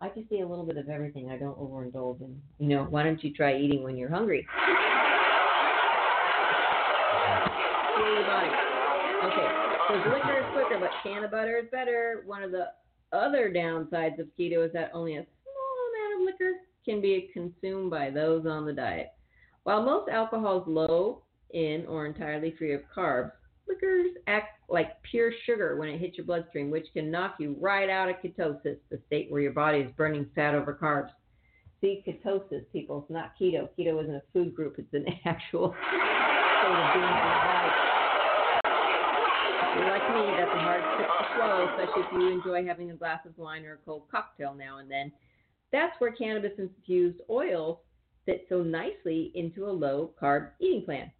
[0.00, 1.30] I just see a little bit of everything.
[1.30, 2.40] I don't overindulge in.
[2.58, 4.46] You know, why don't you try eating when you're hungry?
[7.96, 8.24] Your.
[9.22, 9.48] Okay.
[9.88, 12.22] So liquor is quicker, but canna butter is better.
[12.26, 12.68] One of the
[13.12, 16.52] other downsides of keto is that only a small amount of liquor
[16.84, 19.12] can be consumed by those on the diet.
[19.64, 23.32] While most alcohol is low in or entirely free of carbs,
[23.68, 27.88] liquors act like pure sugar when it hits your bloodstream, which can knock you right
[27.88, 31.10] out of ketosis, the state where your body is burning fat over carbs.
[31.80, 33.68] See, ketosis, people, it's not keto.
[33.78, 36.00] Keto isn't a food group, it's an actual state
[36.70, 37.70] of being in your body.
[39.62, 42.90] If you're like me, that's a hard sip to swallow, especially if you enjoy having
[42.90, 45.12] a glass of wine or a cold cocktail now and then.
[45.70, 47.78] That's where cannabis infused oils
[48.26, 51.10] fit so nicely into a low carb eating plan.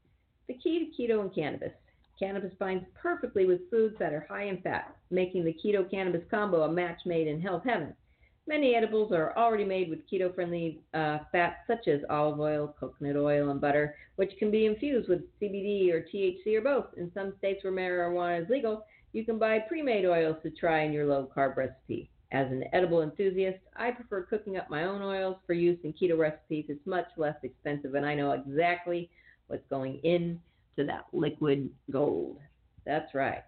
[0.48, 1.72] The key to keto and cannabis.
[2.18, 6.62] Cannabis binds perfectly with foods that are high in fat, making the keto cannabis combo
[6.62, 7.94] a match made in health heaven.
[8.46, 13.16] Many edibles are already made with keto friendly uh, fats such as olive oil, coconut
[13.16, 16.86] oil, and butter, which can be infused with CBD or THC or both.
[16.96, 20.82] In some states where marijuana is legal, you can buy pre made oils to try
[20.82, 22.10] in your low carb recipe.
[22.32, 26.18] As an edible enthusiast, I prefer cooking up my own oils for use in keto
[26.18, 26.64] recipes.
[26.68, 29.10] It's much less expensive, and I know exactly
[29.46, 30.40] what's going in
[30.76, 32.38] to that liquid gold.
[32.86, 33.42] That's right.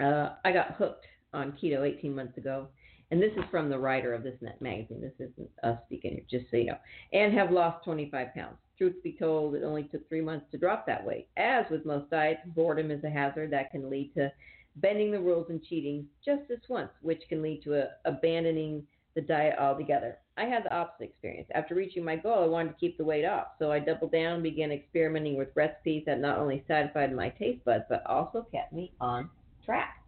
[0.00, 2.68] Uh, I got hooked on keto 18 months ago,
[3.10, 5.00] and this is from the writer of this magazine.
[5.00, 6.78] This isn't us speaking here, just so you know.
[7.12, 8.56] And have lost 25 pounds.
[8.76, 11.28] Truth be told, it only took three months to drop that weight.
[11.36, 14.32] As with most diets, boredom is a hazard that can lead to
[14.76, 19.20] bending the rules and cheating just this once, which can lead to a, abandoning the
[19.20, 20.18] diet altogether.
[20.36, 21.48] I had the opposite experience.
[21.54, 24.42] After reaching my goal, I wanted to keep the weight off, so I doubled down
[24.42, 28.92] began experimenting with recipes that not only satisfied my taste buds, but also kept me
[29.00, 29.30] on
[29.64, 30.03] track.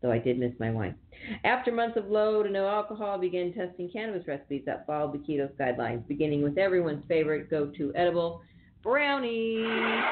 [0.00, 0.94] Though I did miss my wine.
[1.42, 5.18] After months of low to no alcohol, I began testing cannabis recipes that followed the
[5.18, 8.42] keto guidelines, beginning with everyone's favorite go-to edible,
[8.82, 10.04] brownie.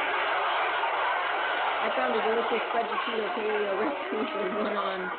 [1.80, 5.12] I found a delicious fudgy keto paleo recipe for one on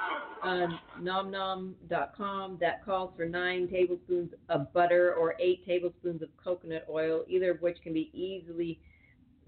[0.43, 0.67] uh,
[0.99, 7.51] nomnom.com that calls for nine tablespoons of butter or eight tablespoons of coconut oil, either
[7.51, 8.79] of which can be easily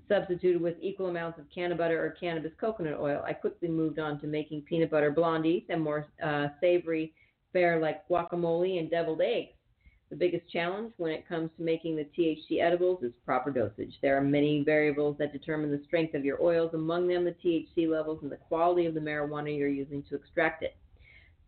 [0.10, 3.24] substituted with equal amounts of canna butter or cannabis coconut oil.
[3.26, 7.14] I quickly moved on to making peanut butter blondies and more uh, savory
[7.54, 9.54] fare like guacamole and deviled eggs.
[10.10, 13.94] The biggest challenge when it comes to making the THC edibles is proper dosage.
[14.02, 17.88] There are many variables that determine the strength of your oils, among them the THC
[17.88, 20.76] levels and the quality of the marijuana you're using to extract it.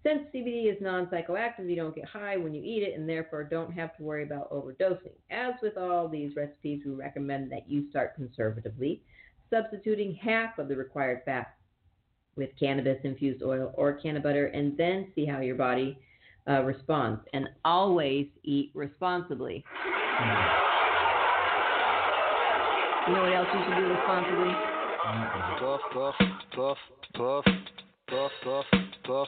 [0.03, 3.43] Since CBD is non psychoactive, you don't get high when you eat it and therefore
[3.43, 5.13] don't have to worry about overdosing.
[5.29, 9.03] As with all these recipes, we recommend that you start conservatively,
[9.51, 11.53] substituting half of the required fat
[12.35, 15.99] with cannabis infused oil or canna butter, and then see how your body
[16.49, 17.21] uh, responds.
[17.33, 19.63] And always eat responsibly.
[23.07, 24.51] You know what else you should do responsibly?
[25.59, 26.15] Puff, puff,
[26.55, 26.77] puff,
[27.13, 27.45] puff,
[28.09, 28.65] puff, puff,
[29.05, 29.27] puff,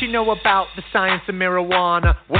[0.00, 2.16] you know about the science of marijuana?
[2.28, 2.39] What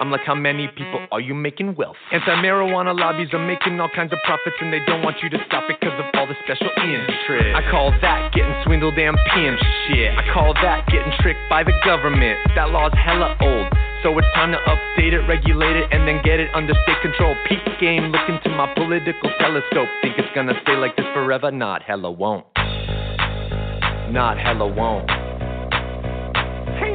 [0.00, 1.96] I'm like, how many people are you making wealth?
[2.12, 5.38] Anti marijuana lobbies are making all kinds of profits, and they don't want you to
[5.46, 7.56] stop it because of all the special interest.
[7.56, 10.12] I call that getting swindled and pimped shit.
[10.12, 12.38] I call that getting tricked by the government.
[12.54, 13.72] That law's hella old.
[14.02, 17.34] So it's time to update it, regulate it, and then get it under state control.
[17.48, 19.88] Peak game, look into my political telescope.
[20.02, 21.50] Think it's gonna stay like this forever?
[21.50, 22.46] Not hella won't.
[24.12, 25.10] Not hella won't.
[26.78, 26.94] Hey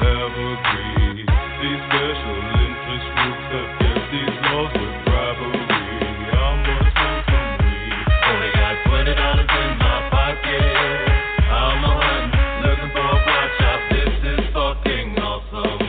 [1.87, 3.45] special interest groups
[4.11, 4.73] these laws
[5.05, 5.63] bribery.
[6.31, 6.57] I'm
[7.25, 8.05] some weed.
[8.27, 10.61] Only got twenty dollars in my pocket.
[11.49, 11.95] I'm a
[12.61, 13.79] looking for a.
[13.91, 15.81] This is fucking awesome.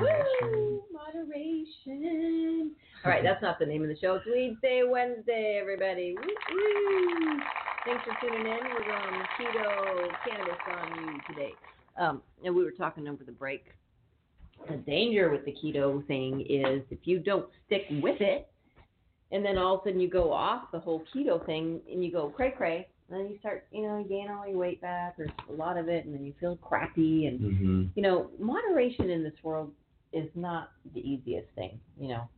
[0.00, 0.82] Woo!
[0.92, 2.74] Moderation.
[3.04, 4.20] All right, that's not the name of the show.
[4.20, 6.14] It's Weedsday Wednesday, everybody.
[6.18, 7.40] Woo, woo.
[7.84, 8.58] Thanks for tuning in.
[8.64, 11.52] We're on keto cannabis on you today.
[11.98, 13.64] Um, and we were talking over the break.
[14.68, 18.48] The danger with the keto thing is if you don't stick with it,
[19.32, 22.12] and then all of a sudden you go off the whole keto thing and you
[22.12, 25.18] go cray cray, and then you start, you know, you gain all your weight back
[25.18, 27.84] or a lot of it, and then you feel crappy and Mm-hmm.
[27.94, 29.72] you know, moderation in this world
[30.12, 31.80] is not the easiest thing.
[31.98, 32.28] You know,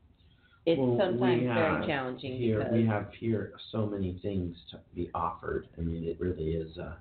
[0.64, 5.10] it's Well, sometimes very challenging Here because we have here so many things to be
[5.14, 5.66] offered.
[5.76, 6.76] I mean, it really is.
[6.78, 6.94] Uh,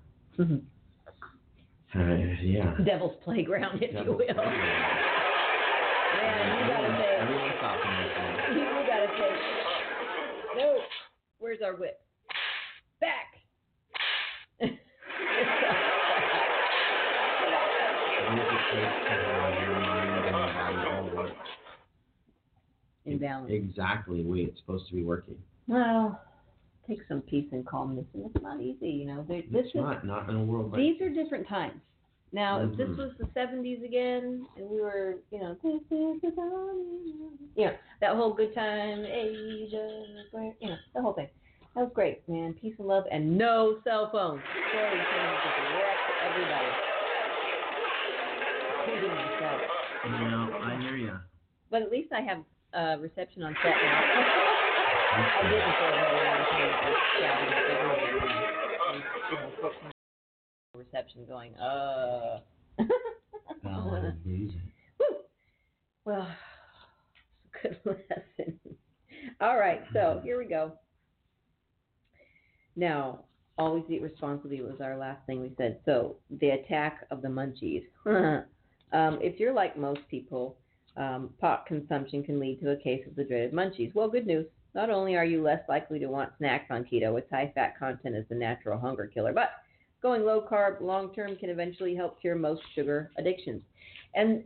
[1.94, 2.74] Uh, yeah.
[2.86, 4.18] Devil's playground, if you will.
[4.18, 4.98] playground.
[6.16, 8.36] Man, you gotta say, Everyone's stopping this one.
[8.58, 9.32] you gotta say,
[10.58, 10.78] no.
[11.40, 12.00] Where's our whip?
[13.02, 13.28] Back.
[23.06, 23.52] In balance.
[23.52, 25.38] exactly the way it's supposed to be working?
[25.68, 26.22] Well,
[26.88, 29.26] take some peace and calmness, and it's not easy, you know.
[29.28, 31.82] There, this is not, not in a world like these are different times.
[32.34, 32.98] Now, if this Mhm.
[32.98, 37.76] was the '70s again, and we were, you know, this is the time, you know,
[38.00, 41.30] that whole good time age, you know, the whole thing.
[41.76, 42.54] That was great, man.
[42.54, 44.44] Peace and love, and no cell phones.
[44.72, 45.06] Sorry,
[46.22, 46.78] everybody.
[50.04, 51.20] You know, I hear you.
[51.70, 52.44] But at least I have
[52.74, 54.06] uh, reception on set now.
[55.42, 56.78] I didn't for a very long time.
[56.82, 58.46] I was shouting at everybody and,
[58.88, 59.52] and, you know,
[60.76, 62.40] reception going, uh.
[65.00, 65.18] Woo!
[66.06, 66.28] Well,
[67.62, 68.60] good lesson.
[69.40, 70.74] All right, so here we go.
[72.76, 73.26] Now,
[73.58, 75.80] always eat responsibly was our last thing we said.
[75.86, 77.86] So, the attack of the munchies.
[78.94, 80.58] um, if you're like most people,
[80.98, 83.94] um, pot consumption can lead to a case of the dreaded munchies.
[83.96, 84.46] Well, good news.
[84.74, 88.16] Not only are you less likely to want snacks on keto, its high fat content
[88.16, 89.52] is the natural hunger killer, but
[90.02, 93.62] going low carb long term can eventually help cure most sugar addictions.
[94.16, 94.44] And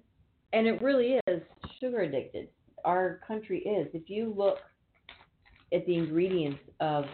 [0.54, 1.42] and it really is
[1.80, 2.48] sugar addicted.
[2.84, 3.88] Our country is.
[3.94, 4.58] If you look
[5.74, 7.06] at the ingredients of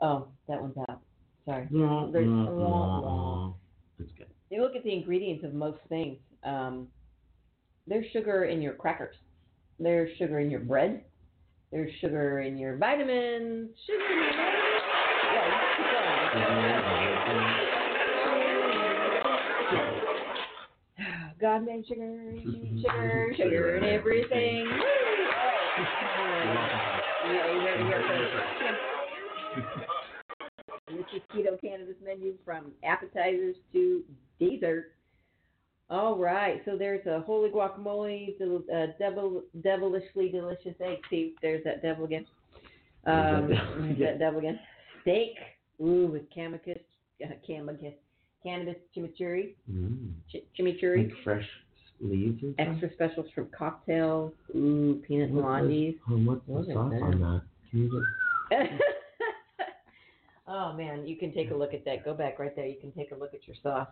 [0.00, 1.00] oh, that one's out.
[1.44, 1.68] Sorry.
[1.70, 3.56] No, There's- no, no, no.
[3.98, 4.26] It's good.
[4.50, 6.18] You look at the ingredients of most things.
[6.44, 6.88] Um,
[7.86, 9.16] there's sugar in your crackers.
[9.78, 11.04] There's sugar in your bread.
[11.70, 13.70] There's sugar in your vitamins.
[13.86, 14.56] Sugar in your
[15.32, 16.30] yeah, you keep going.
[21.40, 22.34] God made sugar,
[22.80, 24.80] sugar, sugar, and everything.
[27.24, 28.32] Yeah, you heard it here first.
[30.88, 34.02] This is keto cannabis menu from appetizers to
[34.38, 34.92] dessert.
[35.88, 40.98] All right, so there's a holy guacamole, del- uh, devil, devilishly delicious egg.
[41.10, 42.26] See, there's that devil again.
[43.06, 43.50] Um,
[44.00, 44.58] that devil again.
[45.02, 45.36] Steak,
[45.80, 46.80] ooh, with camicus,
[47.24, 47.94] uh, camicus,
[48.42, 50.10] cannabis chimichurri, Mm.
[50.28, 51.08] ch- chimichurri.
[51.08, 51.48] Like fresh
[52.00, 52.42] leaves?
[52.58, 55.96] Extra specials from cocktails, ooh, peanut What- blondies.
[56.10, 57.02] Oh, what's the sauce that.
[57.02, 57.42] on that?
[57.70, 58.06] Can you just
[60.48, 62.04] oh man, you can take a look at that.
[62.04, 62.66] Go back right there.
[62.66, 63.88] You can take a look at your sauce.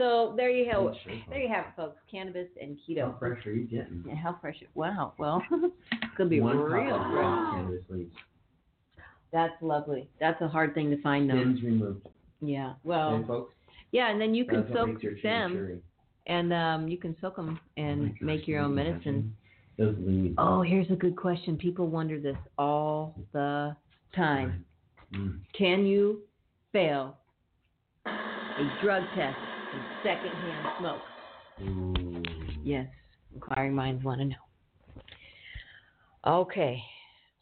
[0.00, 0.96] So there you have Good
[1.28, 1.98] there you have it, folks.
[2.10, 3.12] Cannabis and keto.
[3.12, 4.02] How fresh are you getting?
[4.08, 4.56] Yeah, how fresh?
[4.74, 5.12] Wow.
[5.18, 7.52] Well, it's gonna be One real fresh.
[7.52, 8.14] cannabis leaves.
[9.30, 10.08] That's lovely.
[10.18, 11.34] That's a hard thing to find though.
[11.34, 12.06] Skins removed.
[12.40, 12.72] Yeah.
[12.82, 13.16] Well.
[13.16, 13.52] okay, folks?
[13.92, 15.82] Yeah, and then you can soak them,
[16.26, 19.36] and um, you can soak them and Oh make your own medicine.
[19.76, 20.34] Those leaves.
[20.38, 21.58] Oh, here's a good question.
[21.58, 23.76] People wonder this all the
[24.16, 24.64] time.
[25.14, 25.40] Mm.
[25.58, 26.20] Can you
[26.72, 27.18] fail
[28.06, 29.36] a drug test
[30.02, 31.02] secondhand smoke?
[31.62, 32.22] Ooh.
[32.62, 32.88] Yes,
[33.34, 34.36] inquiring minds want to know.
[36.26, 36.82] Okay,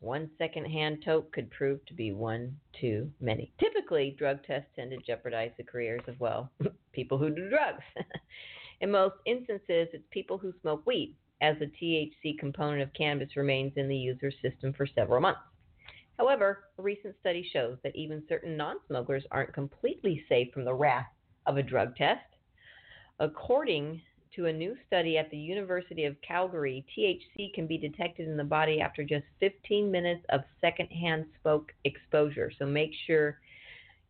[0.01, 3.53] one secondhand toke could prove to be one too many.
[3.59, 6.51] Typically, drug tests tend to jeopardize the careers of, well,
[6.93, 7.83] people who do drugs.
[8.81, 13.73] in most instances, it's people who smoke weed, as the THC component of cannabis remains
[13.77, 15.41] in the user's system for several months.
[16.17, 20.75] However, a recent study shows that even certain non smokers aren't completely safe from the
[20.75, 21.07] wrath
[21.49, 22.21] of a drug test.
[23.19, 24.01] According
[24.37, 28.45] to a new study at the University of Calgary, THC can be detected in the
[28.45, 32.53] body after just 15 minutes of secondhand smoke exposure.
[32.57, 33.39] So make sure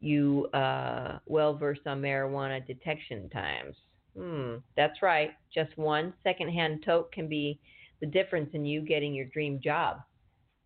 [0.00, 3.76] you uh, well versed on marijuana detection times.
[4.16, 5.30] Hmm, that's right.
[5.54, 7.60] Just one secondhand toke can be
[8.00, 9.98] the difference in you getting your dream job.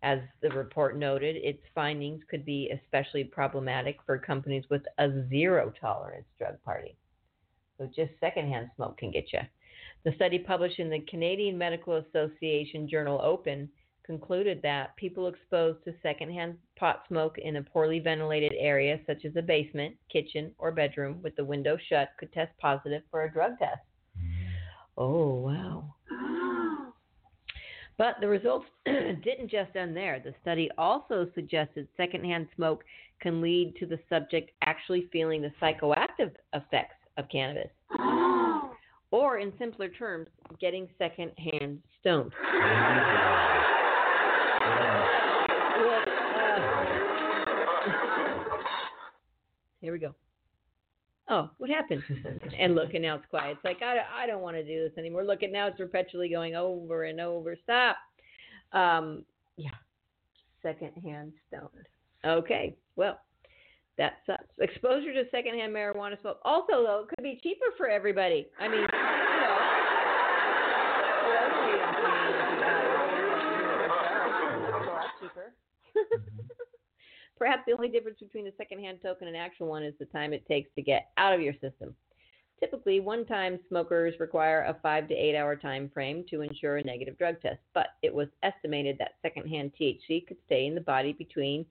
[0.03, 5.71] As the report noted, its findings could be especially problematic for companies with a zero
[5.79, 6.97] tolerance drug party.
[7.77, 9.39] So just secondhand smoke can get you.
[10.03, 13.69] The study published in the Canadian Medical Association journal Open
[14.05, 19.37] concluded that people exposed to secondhand pot smoke in a poorly ventilated area such as
[19.37, 23.57] a basement, kitchen, or bedroom with the window shut could test positive for a drug
[23.57, 23.79] test.
[24.19, 24.43] Mm-hmm.
[24.97, 25.95] Oh, wow.
[27.97, 30.19] But the results didn't just end there.
[30.23, 32.83] The study also suggested secondhand smoke
[33.21, 37.69] can lead to the subject actually feeling the psychoactive effects of cannabis.
[39.11, 40.27] Or, in simpler terms,
[40.59, 42.33] getting secondhand stoned.
[45.75, 46.01] Well,
[46.35, 46.59] uh,
[49.81, 50.15] here we go.
[51.29, 52.03] Oh, what happened?
[52.59, 53.57] and look, and now it's quiet.
[53.57, 55.23] It's like, I, I don't want to do this anymore.
[55.23, 57.55] Look, and now it's perpetually going over and over.
[57.63, 57.97] Stop.
[58.71, 59.23] Um,
[59.57, 59.69] yeah.
[60.61, 61.87] Secondhand stoned.
[62.25, 62.75] Okay.
[62.95, 63.19] Well,
[63.97, 64.43] that sucks.
[64.59, 66.39] Exposure to secondhand marijuana smoke.
[66.43, 68.47] Also, though, it could be cheaper for everybody.
[68.59, 69.57] I mean, you know.
[71.27, 71.53] whatever
[74.41, 75.53] reason, it's a lot cheaper.
[77.43, 80.31] Perhaps the only difference between a secondhand token and an actual one is the time
[80.31, 81.93] it takes to get out of your system.
[82.61, 87.41] Typically, one-time smokers require a five to eight-hour time frame to ensure a negative drug
[87.41, 91.65] test, but it was estimated that secondhand THC could stay in the body between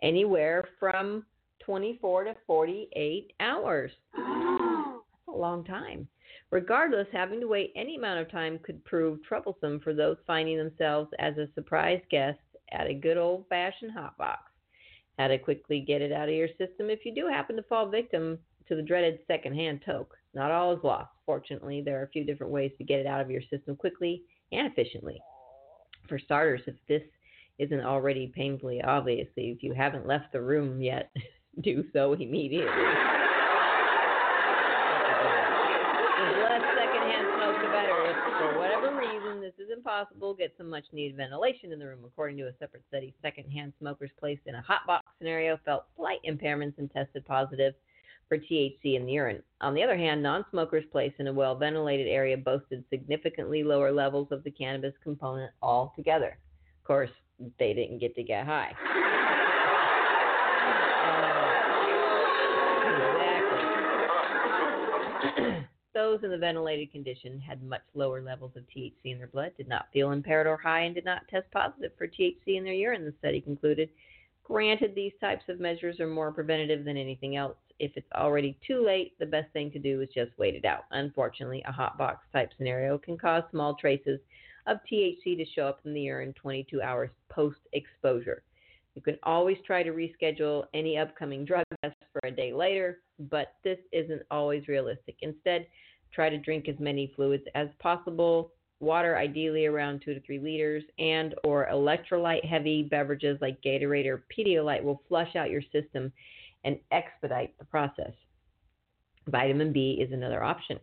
[0.00, 1.26] anywhere from
[1.58, 3.90] 24 to 48 hours.
[4.14, 6.06] That's a long time.
[6.52, 11.10] Regardless, having to wait any amount of time could prove troublesome for those finding themselves
[11.18, 12.38] as a surprise guest
[12.70, 14.45] at a good old fashioned hot box.
[15.18, 17.88] How to quickly get it out of your system if you do happen to fall
[17.88, 18.38] victim
[18.68, 20.14] to the dreaded secondhand toke.
[20.34, 21.10] Not all is lost.
[21.24, 24.22] Fortunately, there are a few different ways to get it out of your system quickly
[24.52, 25.20] and efficiently.
[26.08, 27.02] For starters, if this
[27.58, 31.10] isn't already painfully obvious, if you haven't left the room yet,
[31.62, 32.66] do so immediately.
[36.16, 38.04] The less secondhand smoke, the better.
[38.08, 39.40] If for whatever reason
[39.96, 42.00] impossible, get some much needed ventilation in the room.
[42.04, 46.18] According to a separate study, secondhand smokers placed in a hot box scenario felt slight
[46.28, 47.74] impairments and tested positive
[48.28, 49.42] for THC in the urine.
[49.60, 53.92] On the other hand, non smokers placed in a well ventilated area boasted significantly lower
[53.92, 56.38] levels of the cannabis component altogether.
[56.82, 57.10] Of course,
[57.58, 59.15] they didn't get to get high.
[66.16, 69.68] Those in the ventilated condition had much lower levels of THC in their blood, did
[69.68, 73.04] not feel impaired or high, and did not test positive for THC in their urine,
[73.04, 73.90] the study concluded.
[74.42, 77.58] Granted, these types of measures are more preventative than anything else.
[77.80, 80.84] If it's already too late, the best thing to do is just wait it out.
[80.90, 84.18] Unfortunately, a hot box type scenario can cause small traces
[84.66, 88.42] of THC to show up in the urine 22 hours post exposure.
[88.94, 93.52] You can always try to reschedule any upcoming drug test for a day later, but
[93.62, 95.16] this isn't always realistic.
[95.20, 95.66] Instead,
[96.12, 98.52] try to drink as many fluids as possible.
[98.80, 104.24] Water ideally around 2 to 3 liters and or electrolyte heavy beverages like Gatorade or
[104.36, 106.12] Pedialyte will flush out your system
[106.64, 108.12] and expedite the process.
[109.28, 110.78] Vitamin B is another option.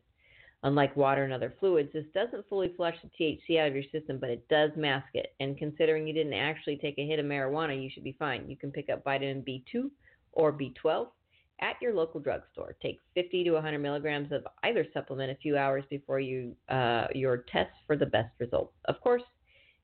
[0.64, 4.18] Unlike water and other fluids, this doesn't fully flush the THC out of your system,
[4.18, 5.36] but it does mask it.
[5.42, 8.50] And considering you didn't actually take a hit of marijuana, you should be fine.
[8.50, 9.90] You can pick up vitamin B2
[10.32, 11.08] or B12
[11.62, 12.76] at your local drugstore.
[12.82, 17.46] Take 50 to 100 milligrams of either supplement a few hours before you uh, your
[17.52, 18.74] test for the best results.
[18.86, 19.24] Of course,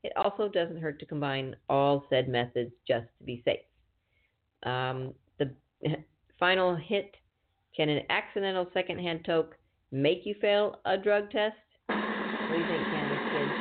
[0.03, 3.59] it also doesn't hurt to combine all said methods just to be safe.
[4.63, 5.51] Um, the
[6.39, 7.15] final hit:
[7.75, 9.55] Can an accidental secondhand toke
[9.91, 11.55] make you fail a drug test?
[11.87, 11.97] What
[12.51, 13.19] do you think, Candace?
[13.31, 13.51] Kids?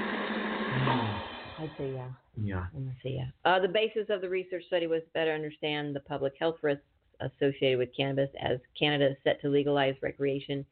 [1.60, 2.08] I'd say yeah.
[2.40, 2.66] Yeah.
[2.74, 3.26] I'm say yeah.
[3.44, 6.84] Uh, the basis of the research study was to better understand the public health risks
[7.20, 10.64] associated with cannabis as Canada is set to legalize recreation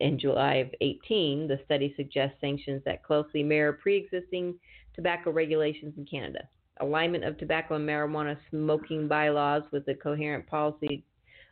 [0.00, 1.48] in July of 18.
[1.48, 4.54] The study suggests sanctions that closely mirror pre-existing
[4.94, 6.48] tobacco regulations in Canada.
[6.80, 11.04] Alignment of tobacco and marijuana smoking bylaws with a coherent policy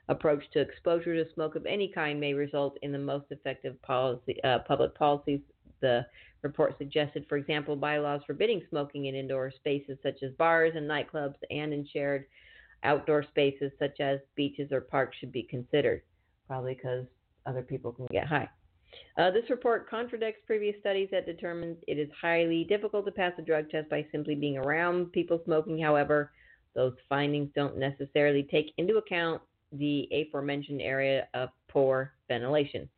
[0.08, 4.42] approach to exposure to smoke of any kind may result in the most effective policy,
[4.44, 5.40] uh, public policies.
[5.80, 6.06] The
[6.42, 11.36] report suggested, for example, bylaws forbidding smoking in indoor spaces such as bars and nightclubs
[11.50, 12.24] and in shared
[12.84, 16.02] outdoor spaces such as beaches or parks should be considered,
[16.46, 17.06] probably because
[17.46, 18.48] other people can get high.
[19.16, 23.42] Uh, this report contradicts previous studies that determined it is highly difficult to pass a
[23.42, 25.78] drug test by simply being around people smoking.
[25.78, 26.32] However,
[26.74, 32.88] those findings don't necessarily take into account the aforementioned area of poor ventilation.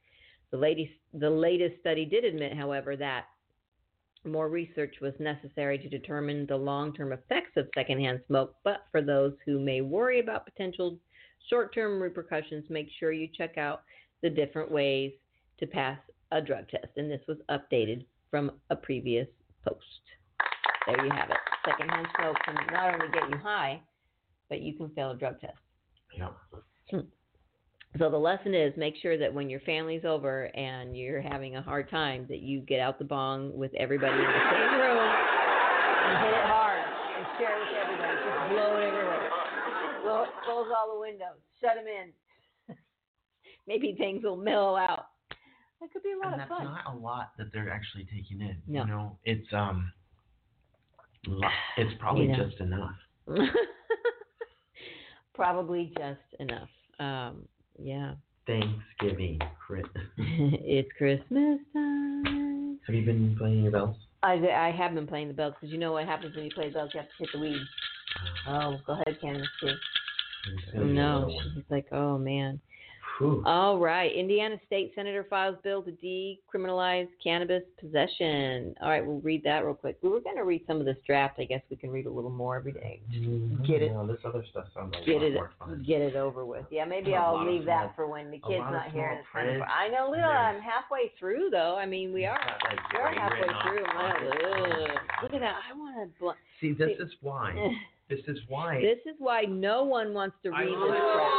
[0.51, 3.27] The latest, the latest study did admit, however, that
[4.25, 9.03] more research was necessary to determine the long term effects of secondhand smoke, but for
[9.03, 10.99] those who may worry about potential
[11.49, 13.83] short term repercussions, make sure you check out
[14.23, 15.13] the different ways
[15.59, 15.99] to pass
[16.33, 16.89] a drug test.
[16.97, 19.27] And this was updated from a previous
[19.67, 19.79] post.
[20.87, 21.37] There you have it.
[21.65, 23.81] Secondhand smoke can not only get you high,
[24.49, 25.59] but you can fail a drug test.
[26.17, 26.37] Yep.
[26.91, 26.99] Hmm.
[27.99, 31.63] So the lesson is make sure that when your family's over and you're having a
[31.63, 36.19] hard time, that you get out the bong with everybody in the same room and
[36.25, 36.81] hit it hard
[37.17, 38.15] and share it with everybody.
[38.15, 39.31] Just blow it everywhere.
[40.03, 41.41] Blow, close all the windows.
[41.61, 42.77] Shut them in.
[43.67, 45.07] Maybe things will mellow out.
[45.81, 46.65] That could be a lot And of that's fun.
[46.65, 48.57] not a lot that they're actually taking in.
[48.69, 48.83] No.
[48.83, 49.93] You know, it's um,
[51.77, 52.45] it's probably You know.
[52.49, 52.95] just enough.
[55.35, 56.69] Probably just enough.
[56.99, 57.47] Um,
[57.83, 58.15] yeah.
[58.47, 59.39] Thanksgiving.
[60.17, 62.79] It's Christmas time.
[62.87, 63.97] Have you been playing your bells?
[64.23, 66.71] I, I have been playing the bells because you know what happens when you play
[66.71, 66.91] bells?
[66.93, 67.61] You have to hit the weeds.
[68.47, 68.67] Ah.
[68.67, 69.47] Oh, go ahead, Candace.
[69.61, 69.69] too.
[70.73, 72.61] Be oh, No, she's like, oh man.
[73.21, 73.43] Whew.
[73.45, 74.11] All right.
[74.15, 78.75] Indiana State Senator files bill to decriminalize cannabis possession.
[78.81, 79.99] All right, we'll read that real quick.
[80.03, 81.39] We were going to read some of this draft.
[81.39, 83.01] I guess we can read a little more every day.
[83.13, 83.65] Mhm.
[83.67, 85.39] get it- No, this other stuff sounds a Get it,
[85.85, 86.65] get it over with.
[86.71, 88.93] Yeah, maybe I'll lot of leave that for when the kid's lot of not here.
[88.93, 90.25] small and it's kind of- print, I know, Lila.
[90.27, 91.77] I'm halfway through though.
[91.77, 92.39] I mean, we are.
[92.39, 93.85] Got, like, We're halfway through.
[93.85, 95.57] on I- Look at that.
[95.71, 96.19] I want to.
[96.19, 97.53] Bl- See, this See- is why.
[98.11, 98.81] This is why.
[98.81, 101.31] this is why no one wants to I read this love crap.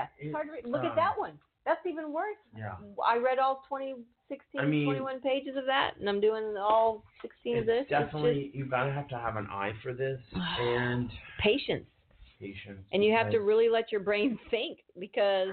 [0.00, 0.64] Yeah, it's hard to read.
[0.66, 1.38] Look at um, that one.
[1.66, 2.38] That's even worse.
[2.56, 2.76] yeah.
[3.06, 3.96] I read all 20,
[4.28, 7.86] 16, I mean- 21 pages of that, and I'm doing all 16 of this.
[7.90, 11.86] Definitely you gotta have to have an eye for this and patience.
[12.40, 12.80] patience.
[12.92, 15.48] And you have to really let your brain think because.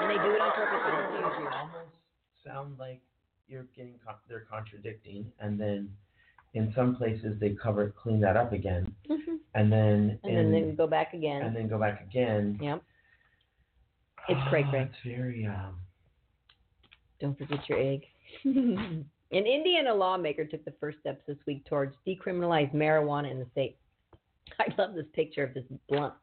[0.00, 0.80] And they do it on purpose.
[0.80, 1.48] some to things confuse you.
[1.52, 1.92] almost
[2.44, 3.02] sound like
[3.48, 5.90] you're getting con- they're contradicting, and then
[6.54, 9.38] in some places they cover clean that up again, Mhm.
[9.54, 11.42] and then And in, then they go back again.
[11.42, 12.58] and then go back again.
[12.60, 12.82] Yep.
[14.28, 14.82] It's cray cray.
[14.90, 15.80] It's very um.
[17.20, 18.06] Don't forget your egg.
[18.44, 23.76] An Indiana lawmaker took the first steps this week towards decriminalize marijuana in the state.
[24.58, 26.14] I love this picture of this blunt.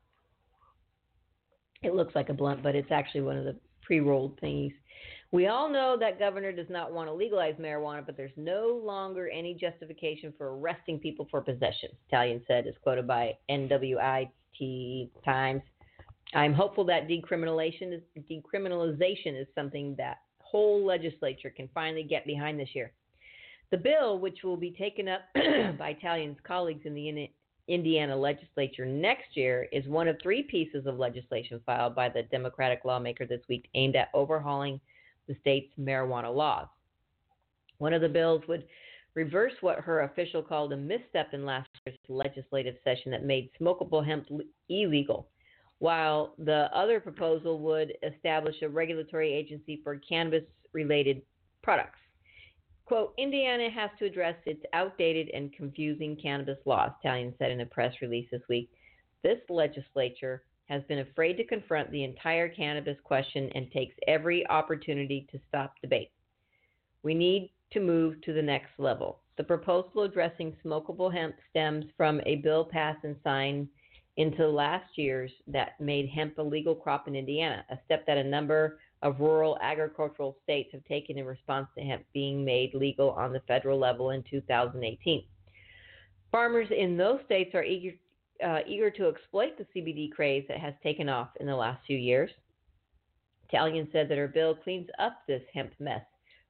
[1.83, 4.73] It looks like a blunt, but it's actually one of the pre-rolled thingies.
[5.31, 9.29] We all know that governor does not want to legalize marijuana, but there's no longer
[9.29, 11.89] any justification for arresting people for possession.
[12.11, 15.61] Tallian said, as quoted by NWIT Times.
[16.33, 22.59] I'm hopeful that decriminalization is, decriminalization is something that whole legislature can finally get behind
[22.59, 22.93] this year.
[23.69, 27.29] The bill, which will be taken up by Tallian's colleagues in the
[27.67, 32.85] Indiana legislature next year, is one of three pieces of legislation filed by the Democratic
[32.85, 34.79] lawmaker this week aimed at overhauling
[35.27, 36.67] the state's marijuana laws.
[37.77, 38.65] One of the bills would
[39.13, 44.05] reverse what her official called a misstep in last year's legislative session that made smokable
[44.05, 44.27] hemp
[44.69, 45.29] illegal
[45.79, 51.21] while the other proposal would establish a regulatory agency for cannabis related
[51.61, 51.99] products.
[52.85, 57.65] Quote, Indiana has to address its outdated and confusing cannabis laws, Tallian said in a
[57.65, 58.71] press release this week.
[59.23, 65.27] This legislature has been afraid to confront the entire cannabis question and takes every opportunity
[65.31, 66.11] to stop debate.
[67.03, 69.19] We need to move to the next level.
[69.37, 73.67] The proposal addressing smokable hemp stems from a bill passed and signed
[74.17, 78.23] into last year's that made hemp a legal crop in Indiana, a step that a
[78.23, 83.31] number of rural agricultural states have taken in response to hemp being made legal on
[83.31, 85.23] the federal level in 2018.
[86.31, 87.91] Farmers in those states are eager,
[88.45, 91.97] uh, eager to exploit the CBD craze that has taken off in the last few
[91.97, 92.31] years.
[93.53, 96.01] Tallian said that her bill cleans up this hemp mess.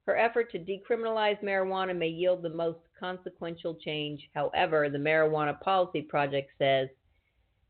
[0.06, 4.30] Her effort to decriminalize marijuana may yield the most consequential change.
[4.34, 6.88] However, the Marijuana Policy Project says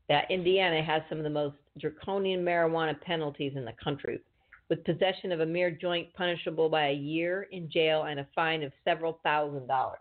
[0.08, 4.20] that Indiana has some of the most draconian marijuana penalties in the country,
[4.68, 8.62] with possession of a mere joint punishable by a year in jail and a fine
[8.62, 9.98] of several thousand dollars.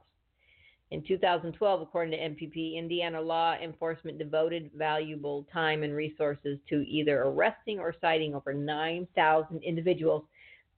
[0.90, 7.24] In 2012, according to MPP, Indiana law enforcement devoted valuable time and resources to either
[7.24, 10.24] arresting or citing over 9,000 individuals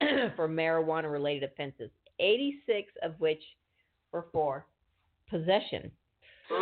[0.34, 3.42] for marijuana related offenses, 86 of which
[4.10, 4.66] were for
[5.28, 5.92] possession.
[6.50, 6.56] If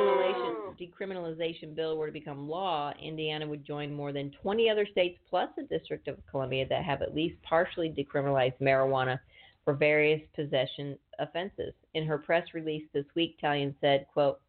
[0.00, 5.18] decriminalization, decriminalization bill were to become law, Indiana would join more than 20 other states
[5.28, 9.18] plus the District of Columbia that have at least partially decriminalized marijuana
[9.66, 11.74] for various possession offenses.
[11.94, 14.40] In her press release this week, Tallian said, quote,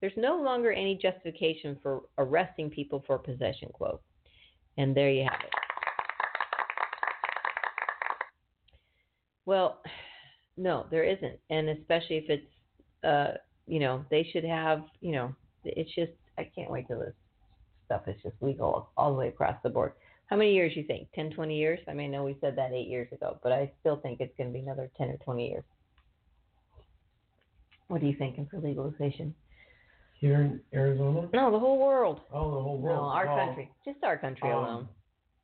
[0.00, 4.02] there's no longer any justification for arresting people for possession, quote.
[4.76, 5.50] And there you have it.
[9.46, 9.80] Well,
[10.56, 11.38] no, there isn't.
[11.50, 15.34] And especially if it's, uh, you know, they should have, you know,
[15.64, 17.14] it's just, I can't wait till this
[17.86, 19.92] stuff is just legal all the way across the board.
[20.26, 21.08] How many years do you think?
[21.14, 21.78] 10, 20 years?
[21.86, 24.36] I mean, I know we said that eight years ago, but I still think it's
[24.38, 25.64] going to be another 10 or 20 years.
[27.88, 29.34] What are you thinking for legalization?
[30.20, 31.28] Here in Arizona?
[31.32, 32.20] No, the whole world.
[32.32, 33.02] Oh, the whole world.
[33.02, 33.70] No, our Well, country.
[33.84, 34.88] Just our country um, alone.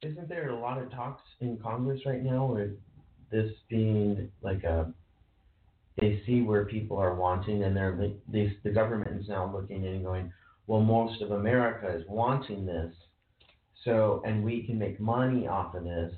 [0.02, 2.70] Isn't there a lot of talks in Congress right now where
[3.30, 4.92] this being like a
[5.98, 10.04] they see where people are wanting and they're they, the government is now looking and
[10.04, 10.32] going,
[10.66, 12.94] well, most of America is wanting this,
[13.84, 16.12] so and we can make money off of this.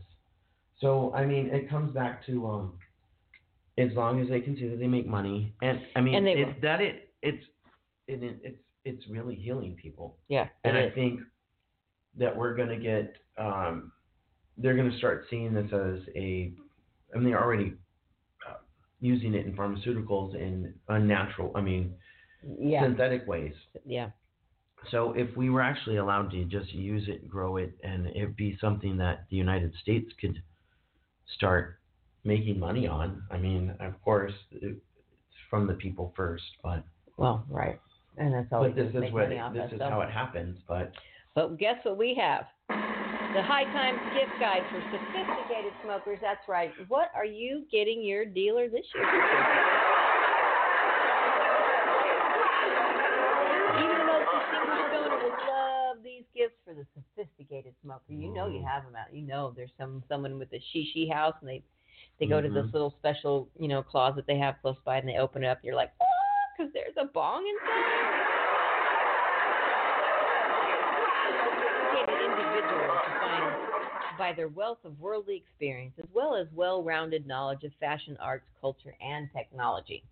[0.80, 2.78] So I mean, it comes back to um,
[3.78, 6.54] as long as they can see that they make money, and I mean, And will.
[6.62, 7.44] that it it's
[8.06, 10.16] it, it it's it's really healing people.
[10.28, 11.20] Yeah, and I think
[12.18, 13.92] that we're going to get um,
[14.58, 16.52] they're going to start seeing this as a
[17.14, 17.72] I mean they're already
[18.48, 18.54] uh,
[19.00, 21.94] using it in pharmaceuticals in unnatural I mean
[22.58, 23.54] yeah, synthetic ways.
[23.86, 24.10] yeah,
[24.90, 28.58] So if we were actually allowed to just use it, grow it, and it be
[28.60, 30.42] something that the United States could
[31.36, 31.78] start
[32.24, 34.80] making money on, I mean, of course, it's
[35.50, 36.84] from the people first, but
[37.16, 37.78] well, right,
[38.16, 38.62] and that's all.
[38.62, 39.90] but this is what this is stuff.
[39.90, 40.58] how it happens.
[40.66, 40.92] But
[41.34, 42.46] But guess what we have?
[42.68, 46.18] The High Times gift guide for sophisticated smokers.
[46.20, 46.70] That's right.
[46.88, 49.08] What are you getting your dealer this year?
[53.80, 58.12] Even the most distinguished donor will love these gifts for the sophisticated smoker.
[58.12, 58.68] You know you mm.
[58.68, 59.14] have them out.
[59.14, 61.62] You know there's some someone with a shishi house and they
[62.18, 62.72] they go to this Mhm.
[62.72, 65.58] little special you know closet they have close by and they open it up.
[65.58, 65.92] and You're like,
[66.56, 68.08] because there's a bong inside.
[71.92, 73.00] sophisticated individuals
[74.16, 78.46] by their wealth of worldly experience as well as well rounded knowledge of fashion, arts,
[78.60, 80.02] culture, and technology.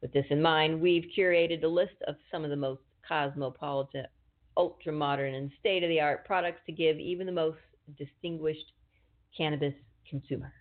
[0.00, 4.06] With this in mind, we've curated a list of some of the most cosmopolitan,
[4.56, 7.58] ultra modern, and state of the art products to give even the most
[7.96, 8.72] distinguished
[9.36, 9.74] cannabis
[10.08, 10.52] consumer.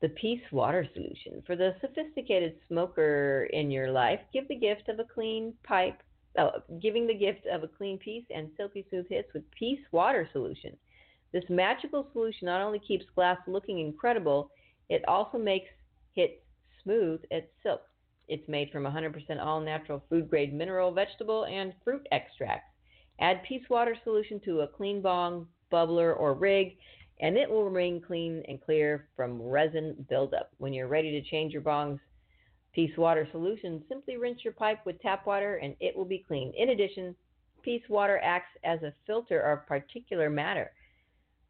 [0.00, 1.42] The Peace Water Solution.
[1.46, 6.00] For the sophisticated smoker in your life, give the gift of a clean pipe
[6.38, 10.28] uh, giving the gift of a clean piece and silky smooth hits with Peace Water
[10.32, 10.76] Solution.
[11.32, 14.50] This magical solution not only keeps glass looking incredible,
[14.88, 15.68] it also makes
[16.14, 16.40] hits
[16.82, 17.82] smooth as silk.
[18.28, 22.70] It's made from 100% all natural food grade mineral, vegetable, and fruit extracts.
[23.20, 26.76] Add Peace Water Solution to a clean bong, bubbler, or rig,
[27.20, 30.50] and it will remain clean and clear from resin buildup.
[30.58, 32.00] When you're ready to change your bong's
[32.72, 36.52] Peace Water Solution, simply rinse your pipe with tap water and it will be clean.
[36.56, 37.14] In addition,
[37.62, 40.70] Peace Water acts as a filter of particulate matter,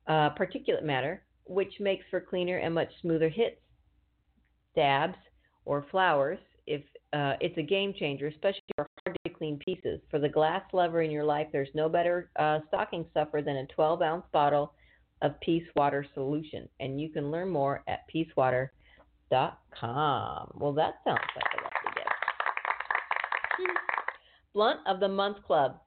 [0.06, 3.60] uh, particulate matter, which makes for cleaner and much smoother hits,
[4.74, 5.18] dabs,
[5.64, 6.38] or flowers.
[6.66, 10.00] If uh, it's a game changer, especially for hard to clean pieces.
[10.10, 13.66] For the glass lover in your life, there's no better uh, stocking stuffer than a
[13.66, 14.72] 12 ounce bottle
[15.22, 18.70] of Peace Water Solution, and you can learn more at peacewater.com.
[20.54, 22.08] Well, that sounds like a lovely gift.
[24.54, 25.80] Blunt of the Month Club.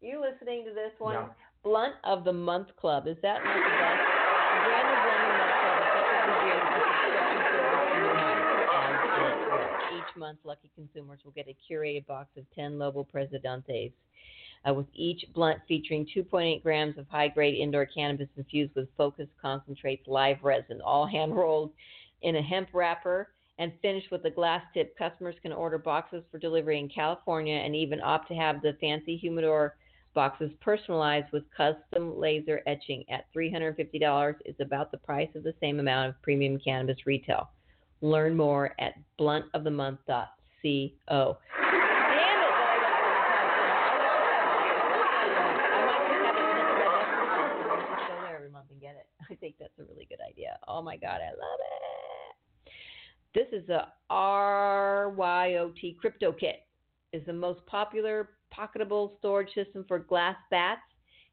[0.00, 1.14] You listening to this one?
[1.14, 1.28] Yeah.
[1.62, 3.06] Blunt of the Month Club.
[3.06, 4.02] Is that not the best?
[4.52, 8.18] The brand new Blunt of the Month Club effectively brings the subscription service to new
[8.18, 9.80] heights as it works.
[9.88, 13.92] Each month, lucky consumers will get a curated box of 10 Lobo Presidentes.
[14.68, 19.32] Uh, with each blunt featuring 2.8 grams of high grade indoor cannabis infused with focused
[19.40, 21.72] concentrates live resin, all hand rolled
[22.22, 24.96] in a hemp wrapper and finished with a glass tip.
[24.96, 29.16] Customers can order boxes for delivery in California and even opt to have the fancy
[29.16, 29.76] humidor
[30.14, 35.80] boxes personalized with custom laser etching at $350 is about the price of the same
[35.80, 37.50] amount of premium cannabis retail.
[38.00, 41.38] Learn more at bluntofthemonth.co.
[42.08, 43.62] Damn it, but I don't really I might
[45.60, 45.72] just
[46.04, 47.10] have it sent to my desk
[47.60, 49.06] and just go there every month and get it.
[49.32, 50.58] I think that's a really good idea.
[50.68, 52.72] Oh my god, I love it.
[53.34, 56.66] This is a RYOT Krypto Kit.
[57.14, 60.82] Is the most popular pocketable storage system for glass bats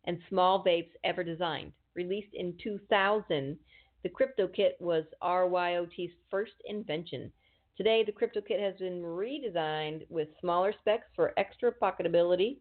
[0.06, 1.74] and small vapes ever designed.
[1.94, 3.58] Released in 2000,
[4.04, 7.32] the Krypto Kit was RYOT's first invention.
[7.76, 12.60] Today, the Krypto Kit has been redesigned with smaller specs for extra pocketability,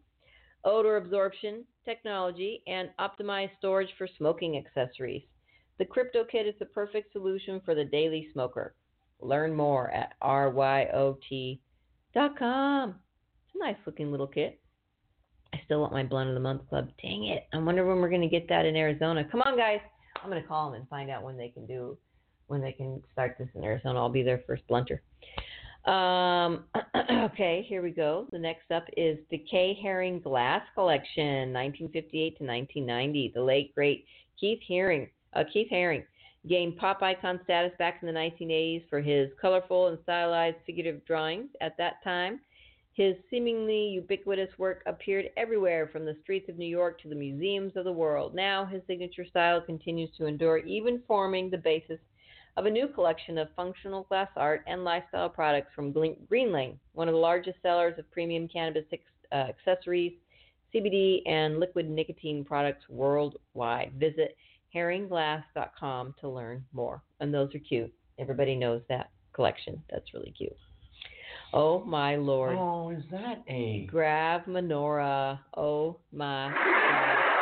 [0.64, 5.22] odor absorption technology, and optimized storage for smoking accessories.
[5.78, 8.74] The Krypto Kit is the perfect solution for the daily smoker.
[9.20, 11.58] Learn more at ryot.com.
[12.14, 14.60] It's a nice looking little kit.
[15.54, 16.88] I still want my Blunt of the Month Club.
[17.00, 17.46] Dang it.
[17.52, 19.26] I wonder when we're going to get that in Arizona.
[19.30, 19.80] Come on, guys.
[20.22, 21.96] I'm going to call them and find out when they can do,
[22.48, 23.98] when they can start this in Arizona.
[23.98, 25.02] I'll be their first blunter.
[25.88, 26.64] Um,
[27.10, 28.26] okay, here we go.
[28.30, 33.32] The next up is Decay Herring Glass Collection, 1958 to 1990.
[33.34, 34.04] The late great
[34.38, 36.04] Keith Herring, uh, Keith Haring
[36.46, 41.48] gained pop icon status back in the 1980s for his colorful and stylized figurative drawings.
[41.62, 42.40] At that time,
[42.92, 47.72] his seemingly ubiquitous work appeared everywhere from the streets of New York to the museums
[47.76, 48.34] of the world.
[48.34, 51.98] Now, his signature style continues to endure, even forming the basis
[52.58, 57.14] of a new collection of functional glass art and lifestyle products from Greenlane, one of
[57.14, 58.82] the largest sellers of premium cannabis
[59.30, 60.14] uh, accessories,
[60.74, 63.92] CBD, and liquid nicotine products worldwide.
[63.96, 64.36] Visit
[64.74, 67.00] herringglass.com to learn more.
[67.20, 67.94] And those are cute.
[68.18, 69.80] Everybody knows that collection.
[69.88, 70.56] That's really cute.
[71.54, 72.56] Oh my lord.
[72.58, 73.86] Oh, is that a?
[73.88, 75.38] Grav menorah.
[75.56, 77.37] Oh my God.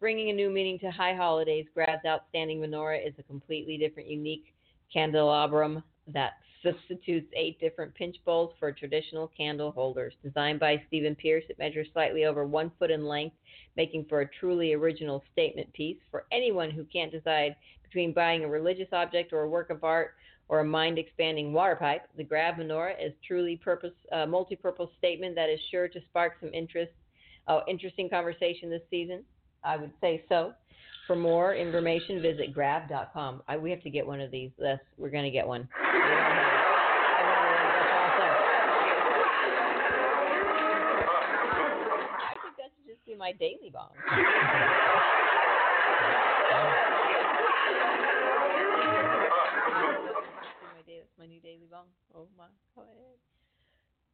[0.00, 4.54] Bringing a new meaning to high holidays, Grav's outstanding menorah is a completely different, unique
[4.90, 10.14] candelabrum that substitutes eight different pinch bowls for traditional candle holders.
[10.22, 13.36] Designed by Stephen Pierce, it measures slightly over one foot in length,
[13.76, 15.98] making for a truly original statement piece.
[16.10, 20.14] For anyone who can't decide between buying a religious object or a work of art
[20.48, 25.50] or a mind-expanding water pipe, the Grav menorah is truly purpose, uh, multi-purpose statement that
[25.50, 26.92] is sure to spark some interest,
[27.48, 29.22] uh, interesting conversation this season.
[29.64, 30.52] I would say so.
[31.06, 33.42] For more information, visit grav.com.
[33.48, 34.50] I, we have to get one of these.
[34.58, 35.68] Yes, we're going to get one.
[36.04, 36.64] We're gonna have it.
[37.18, 37.72] I.
[37.74, 37.92] That's
[42.42, 43.90] think that should just be my daily bomb.
[51.20, 51.84] my new daily bomb.
[52.14, 52.86] Oh my god.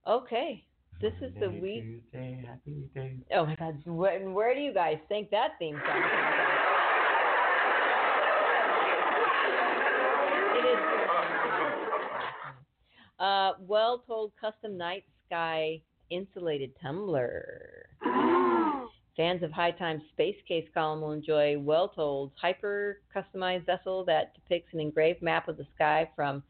[0.07, 0.65] Okay,
[1.01, 1.85] this is the week.
[1.85, 3.17] Tuesday, happy day.
[3.35, 3.83] Oh my God!
[3.85, 6.47] Where, where do you guys think that theme song comes from?
[10.59, 10.79] It is.
[13.19, 15.81] Uh, well told custom night sky
[16.11, 17.87] insulated tumbler.
[19.17, 24.35] Fans of High Time Space Case column will enjoy Well Told's hyper customized vessel that
[24.35, 26.43] depicts an engraved map of the sky from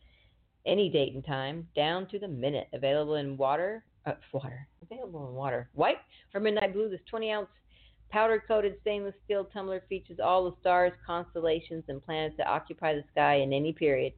[0.66, 2.66] any date and time down to the minute.
[2.72, 5.98] Available in water, uh, water, available in water, white
[6.34, 6.88] or midnight blue.
[6.88, 7.48] This 20 ounce
[8.10, 13.04] powder coated stainless steel tumbler features all the stars, constellations, and planets that occupy the
[13.12, 14.12] sky in any period.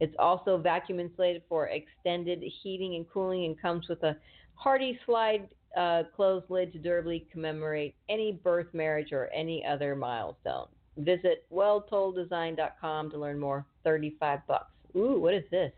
[0.00, 4.16] It's also vacuum insulated for extended heating and cooling and comes with a
[4.54, 10.66] hardy slide uh, closed lid to durably commemorate any birth, marriage, or any other milestone.
[10.98, 13.64] Visit welltolddesign.com to learn more.
[13.84, 14.72] 35 bucks.
[14.96, 15.72] Ooh, what is this?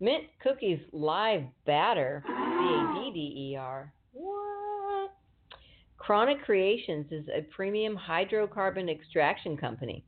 [0.00, 2.24] Mint Cookies Live Batter.
[2.26, 3.92] B A D D E R.
[4.12, 5.14] What?
[5.98, 10.04] Chronic Creations is a premium hydrocarbon extraction company.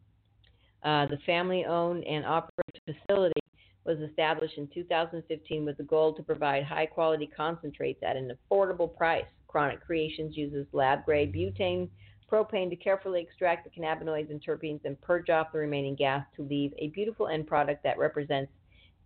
[0.82, 3.40] Uh, the family owned and operated facility
[3.84, 8.94] was established in 2015 with the goal to provide high quality concentrates at an affordable
[8.96, 9.24] price.
[9.46, 11.88] Chronic Creations uses lab grade butane
[12.30, 16.42] propane to carefully extract the cannabinoids and terpenes and purge off the remaining gas to
[16.42, 18.50] leave a beautiful end product that represents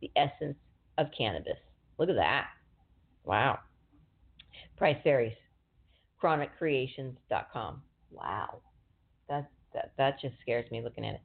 [0.01, 0.57] the essence
[1.01, 1.57] of cannabis.
[1.99, 2.47] Look at that.
[3.25, 3.59] Wow.
[4.77, 5.37] Price varies.
[6.23, 7.83] ChronicCreations.com.
[8.11, 8.61] Wow.
[9.29, 11.21] That, that, that just scares me looking at it.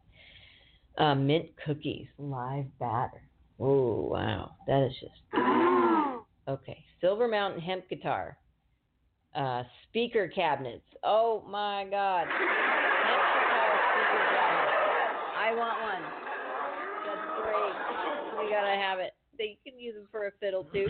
[0.98, 3.22] Uh, mint cookies, live batter.
[3.60, 4.52] Oh, wow.
[4.68, 5.14] That is just.
[6.48, 6.86] Okay.
[7.02, 8.38] Silver Mountain hemp guitar.
[9.36, 10.86] Uh, speaker cabinets.
[11.04, 12.28] Oh my God.
[12.28, 14.70] Hemp guitar speaker cabinet.
[15.42, 16.04] I want one.
[17.02, 18.46] That's great.
[18.46, 19.14] We gotta have it.
[19.38, 20.88] They can use them for a fiddle too.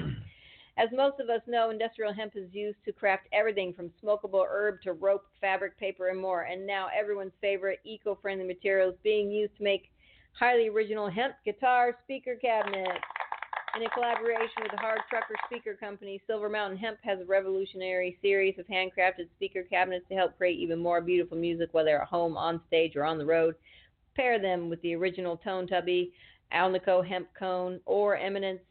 [0.77, 4.81] As most of us know, industrial hemp is used to craft everything from smokable herb
[4.83, 6.41] to rope, fabric, paper, and more.
[6.41, 9.89] And now everyone's favorite eco-friendly material is being used to make
[10.33, 12.99] highly original hemp guitar speaker cabinets.
[13.77, 18.17] In a collaboration with the Hard Trucker Speaker Company, Silver Mountain Hemp has a revolutionary
[18.21, 22.37] series of handcrafted speaker cabinets to help create even more beautiful music, whether at home,
[22.37, 23.55] on stage, or on the road.
[24.15, 26.13] Pair them with the original Tone Tubby,
[26.53, 28.61] Alnico Hemp Cone, or Eminence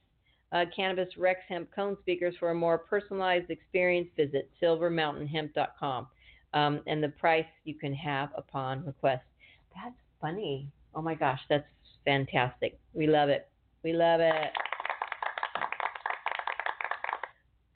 [0.53, 4.09] uh, Cannabis Rex Hemp Cone speakers for a more personalized experience.
[4.17, 6.07] Visit silvermountainhemp.com.
[6.53, 9.25] Um, and the price you can have upon request.
[9.75, 10.69] That's funny.
[10.95, 11.67] Oh my gosh, that's
[12.05, 12.79] fantastic.
[12.93, 13.49] We love it.
[13.83, 14.53] We love it.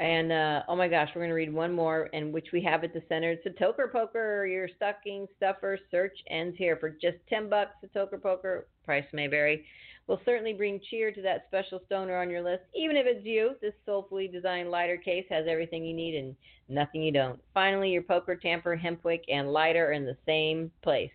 [0.00, 2.84] And uh, oh my gosh, we're going to read one more, and which we have
[2.84, 3.32] at the center.
[3.32, 7.72] It's a Toker Poker, your stocking stuffer search ends here for just 10 bucks.
[7.82, 9.64] A Toker Poker, price may vary.
[10.06, 13.56] Will certainly bring cheer to that special stoner on your list, even if it's you.
[13.60, 16.36] This soulfully designed lighter case has everything you need and
[16.68, 17.40] nothing you don't.
[17.52, 21.10] Finally, your poker, tamper, hempwick, and lighter are in the same place.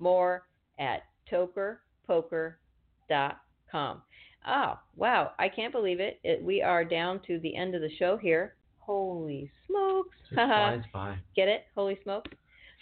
[0.00, 0.42] More
[0.78, 4.02] at tokerpoker.com.
[4.46, 5.32] Oh, wow.
[5.38, 6.20] I can't believe it.
[6.22, 6.42] it.
[6.42, 8.54] We are down to the end of the show here.
[8.78, 10.16] Holy smokes.
[10.28, 10.36] Just
[10.92, 11.16] by.
[11.34, 11.64] Get it?
[11.74, 12.30] Holy smokes.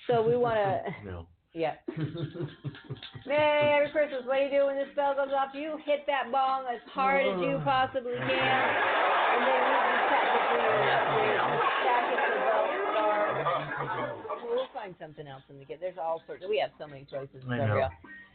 [0.08, 1.26] So we want to, no.
[1.54, 1.74] yeah.
[3.26, 4.22] Merry Christmas.
[4.26, 5.54] What do you do when this bell goes off?
[5.54, 8.26] You hit that bong as hard as you possibly can.
[8.28, 13.22] And then you can tap it for your, your stack it for Bell Star.
[14.50, 15.78] We'll find something else in the get.
[15.80, 16.42] There's all sorts.
[16.48, 17.44] We have so many choices.
[17.48, 17.88] I know.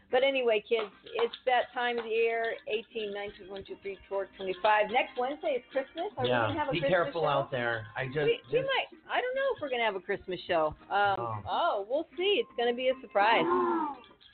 [0.10, 4.28] But anyway, kids, it's that time of the year 18, 19, 1, 2, 3, 4,
[4.38, 4.86] 25.
[4.92, 6.08] Next Wednesday is Christmas.
[6.18, 6.44] Are we yeah.
[6.48, 7.28] going to have a Be Christmas careful show?
[7.28, 7.86] out there.
[7.98, 8.88] I just, we, we might.
[9.12, 10.74] I don't know if we're going to have a Christmas show.
[10.90, 11.36] Um, Oh.
[11.50, 11.86] oh.
[11.90, 12.40] we'll see.
[12.40, 13.44] It's going to be a surprise.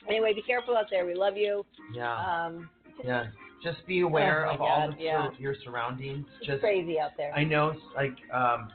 [0.08, 1.06] Anyway, be careful out there.
[1.06, 1.64] We love you.
[1.92, 2.14] yeah,
[2.46, 2.70] Um,
[3.04, 3.26] yeah.
[3.64, 5.28] Just be aware Oh of all God, the yeah.
[5.38, 6.26] your surroundings.
[6.38, 7.32] it's Just crazy out there.
[7.34, 8.68] I know, like um,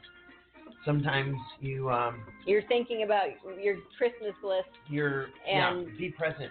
[0.83, 3.27] sometimes you um, You're thinking about
[3.61, 4.67] your Christmas list.
[4.89, 6.49] you're And- yeah, be present.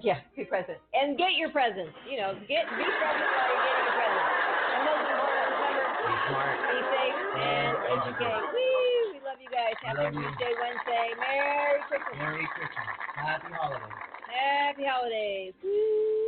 [0.00, 1.90] Yeah, be present and get your presents.
[2.06, 4.30] You know, get be present while you're getting your presents.
[4.68, 6.54] And most important, remember, Be smart.
[6.70, 8.42] be safe and educate.
[8.54, 9.10] Woo!
[9.10, 9.74] We love you guys.
[9.82, 10.22] Happy Love you.
[10.28, 11.06] Tuesday, Wednesday.
[11.18, 12.14] Merry Christmas.
[12.14, 12.86] Merry Christmas.
[13.16, 13.98] Happy holidays.
[14.28, 15.54] Happy holidays.
[15.64, 16.27] Woo!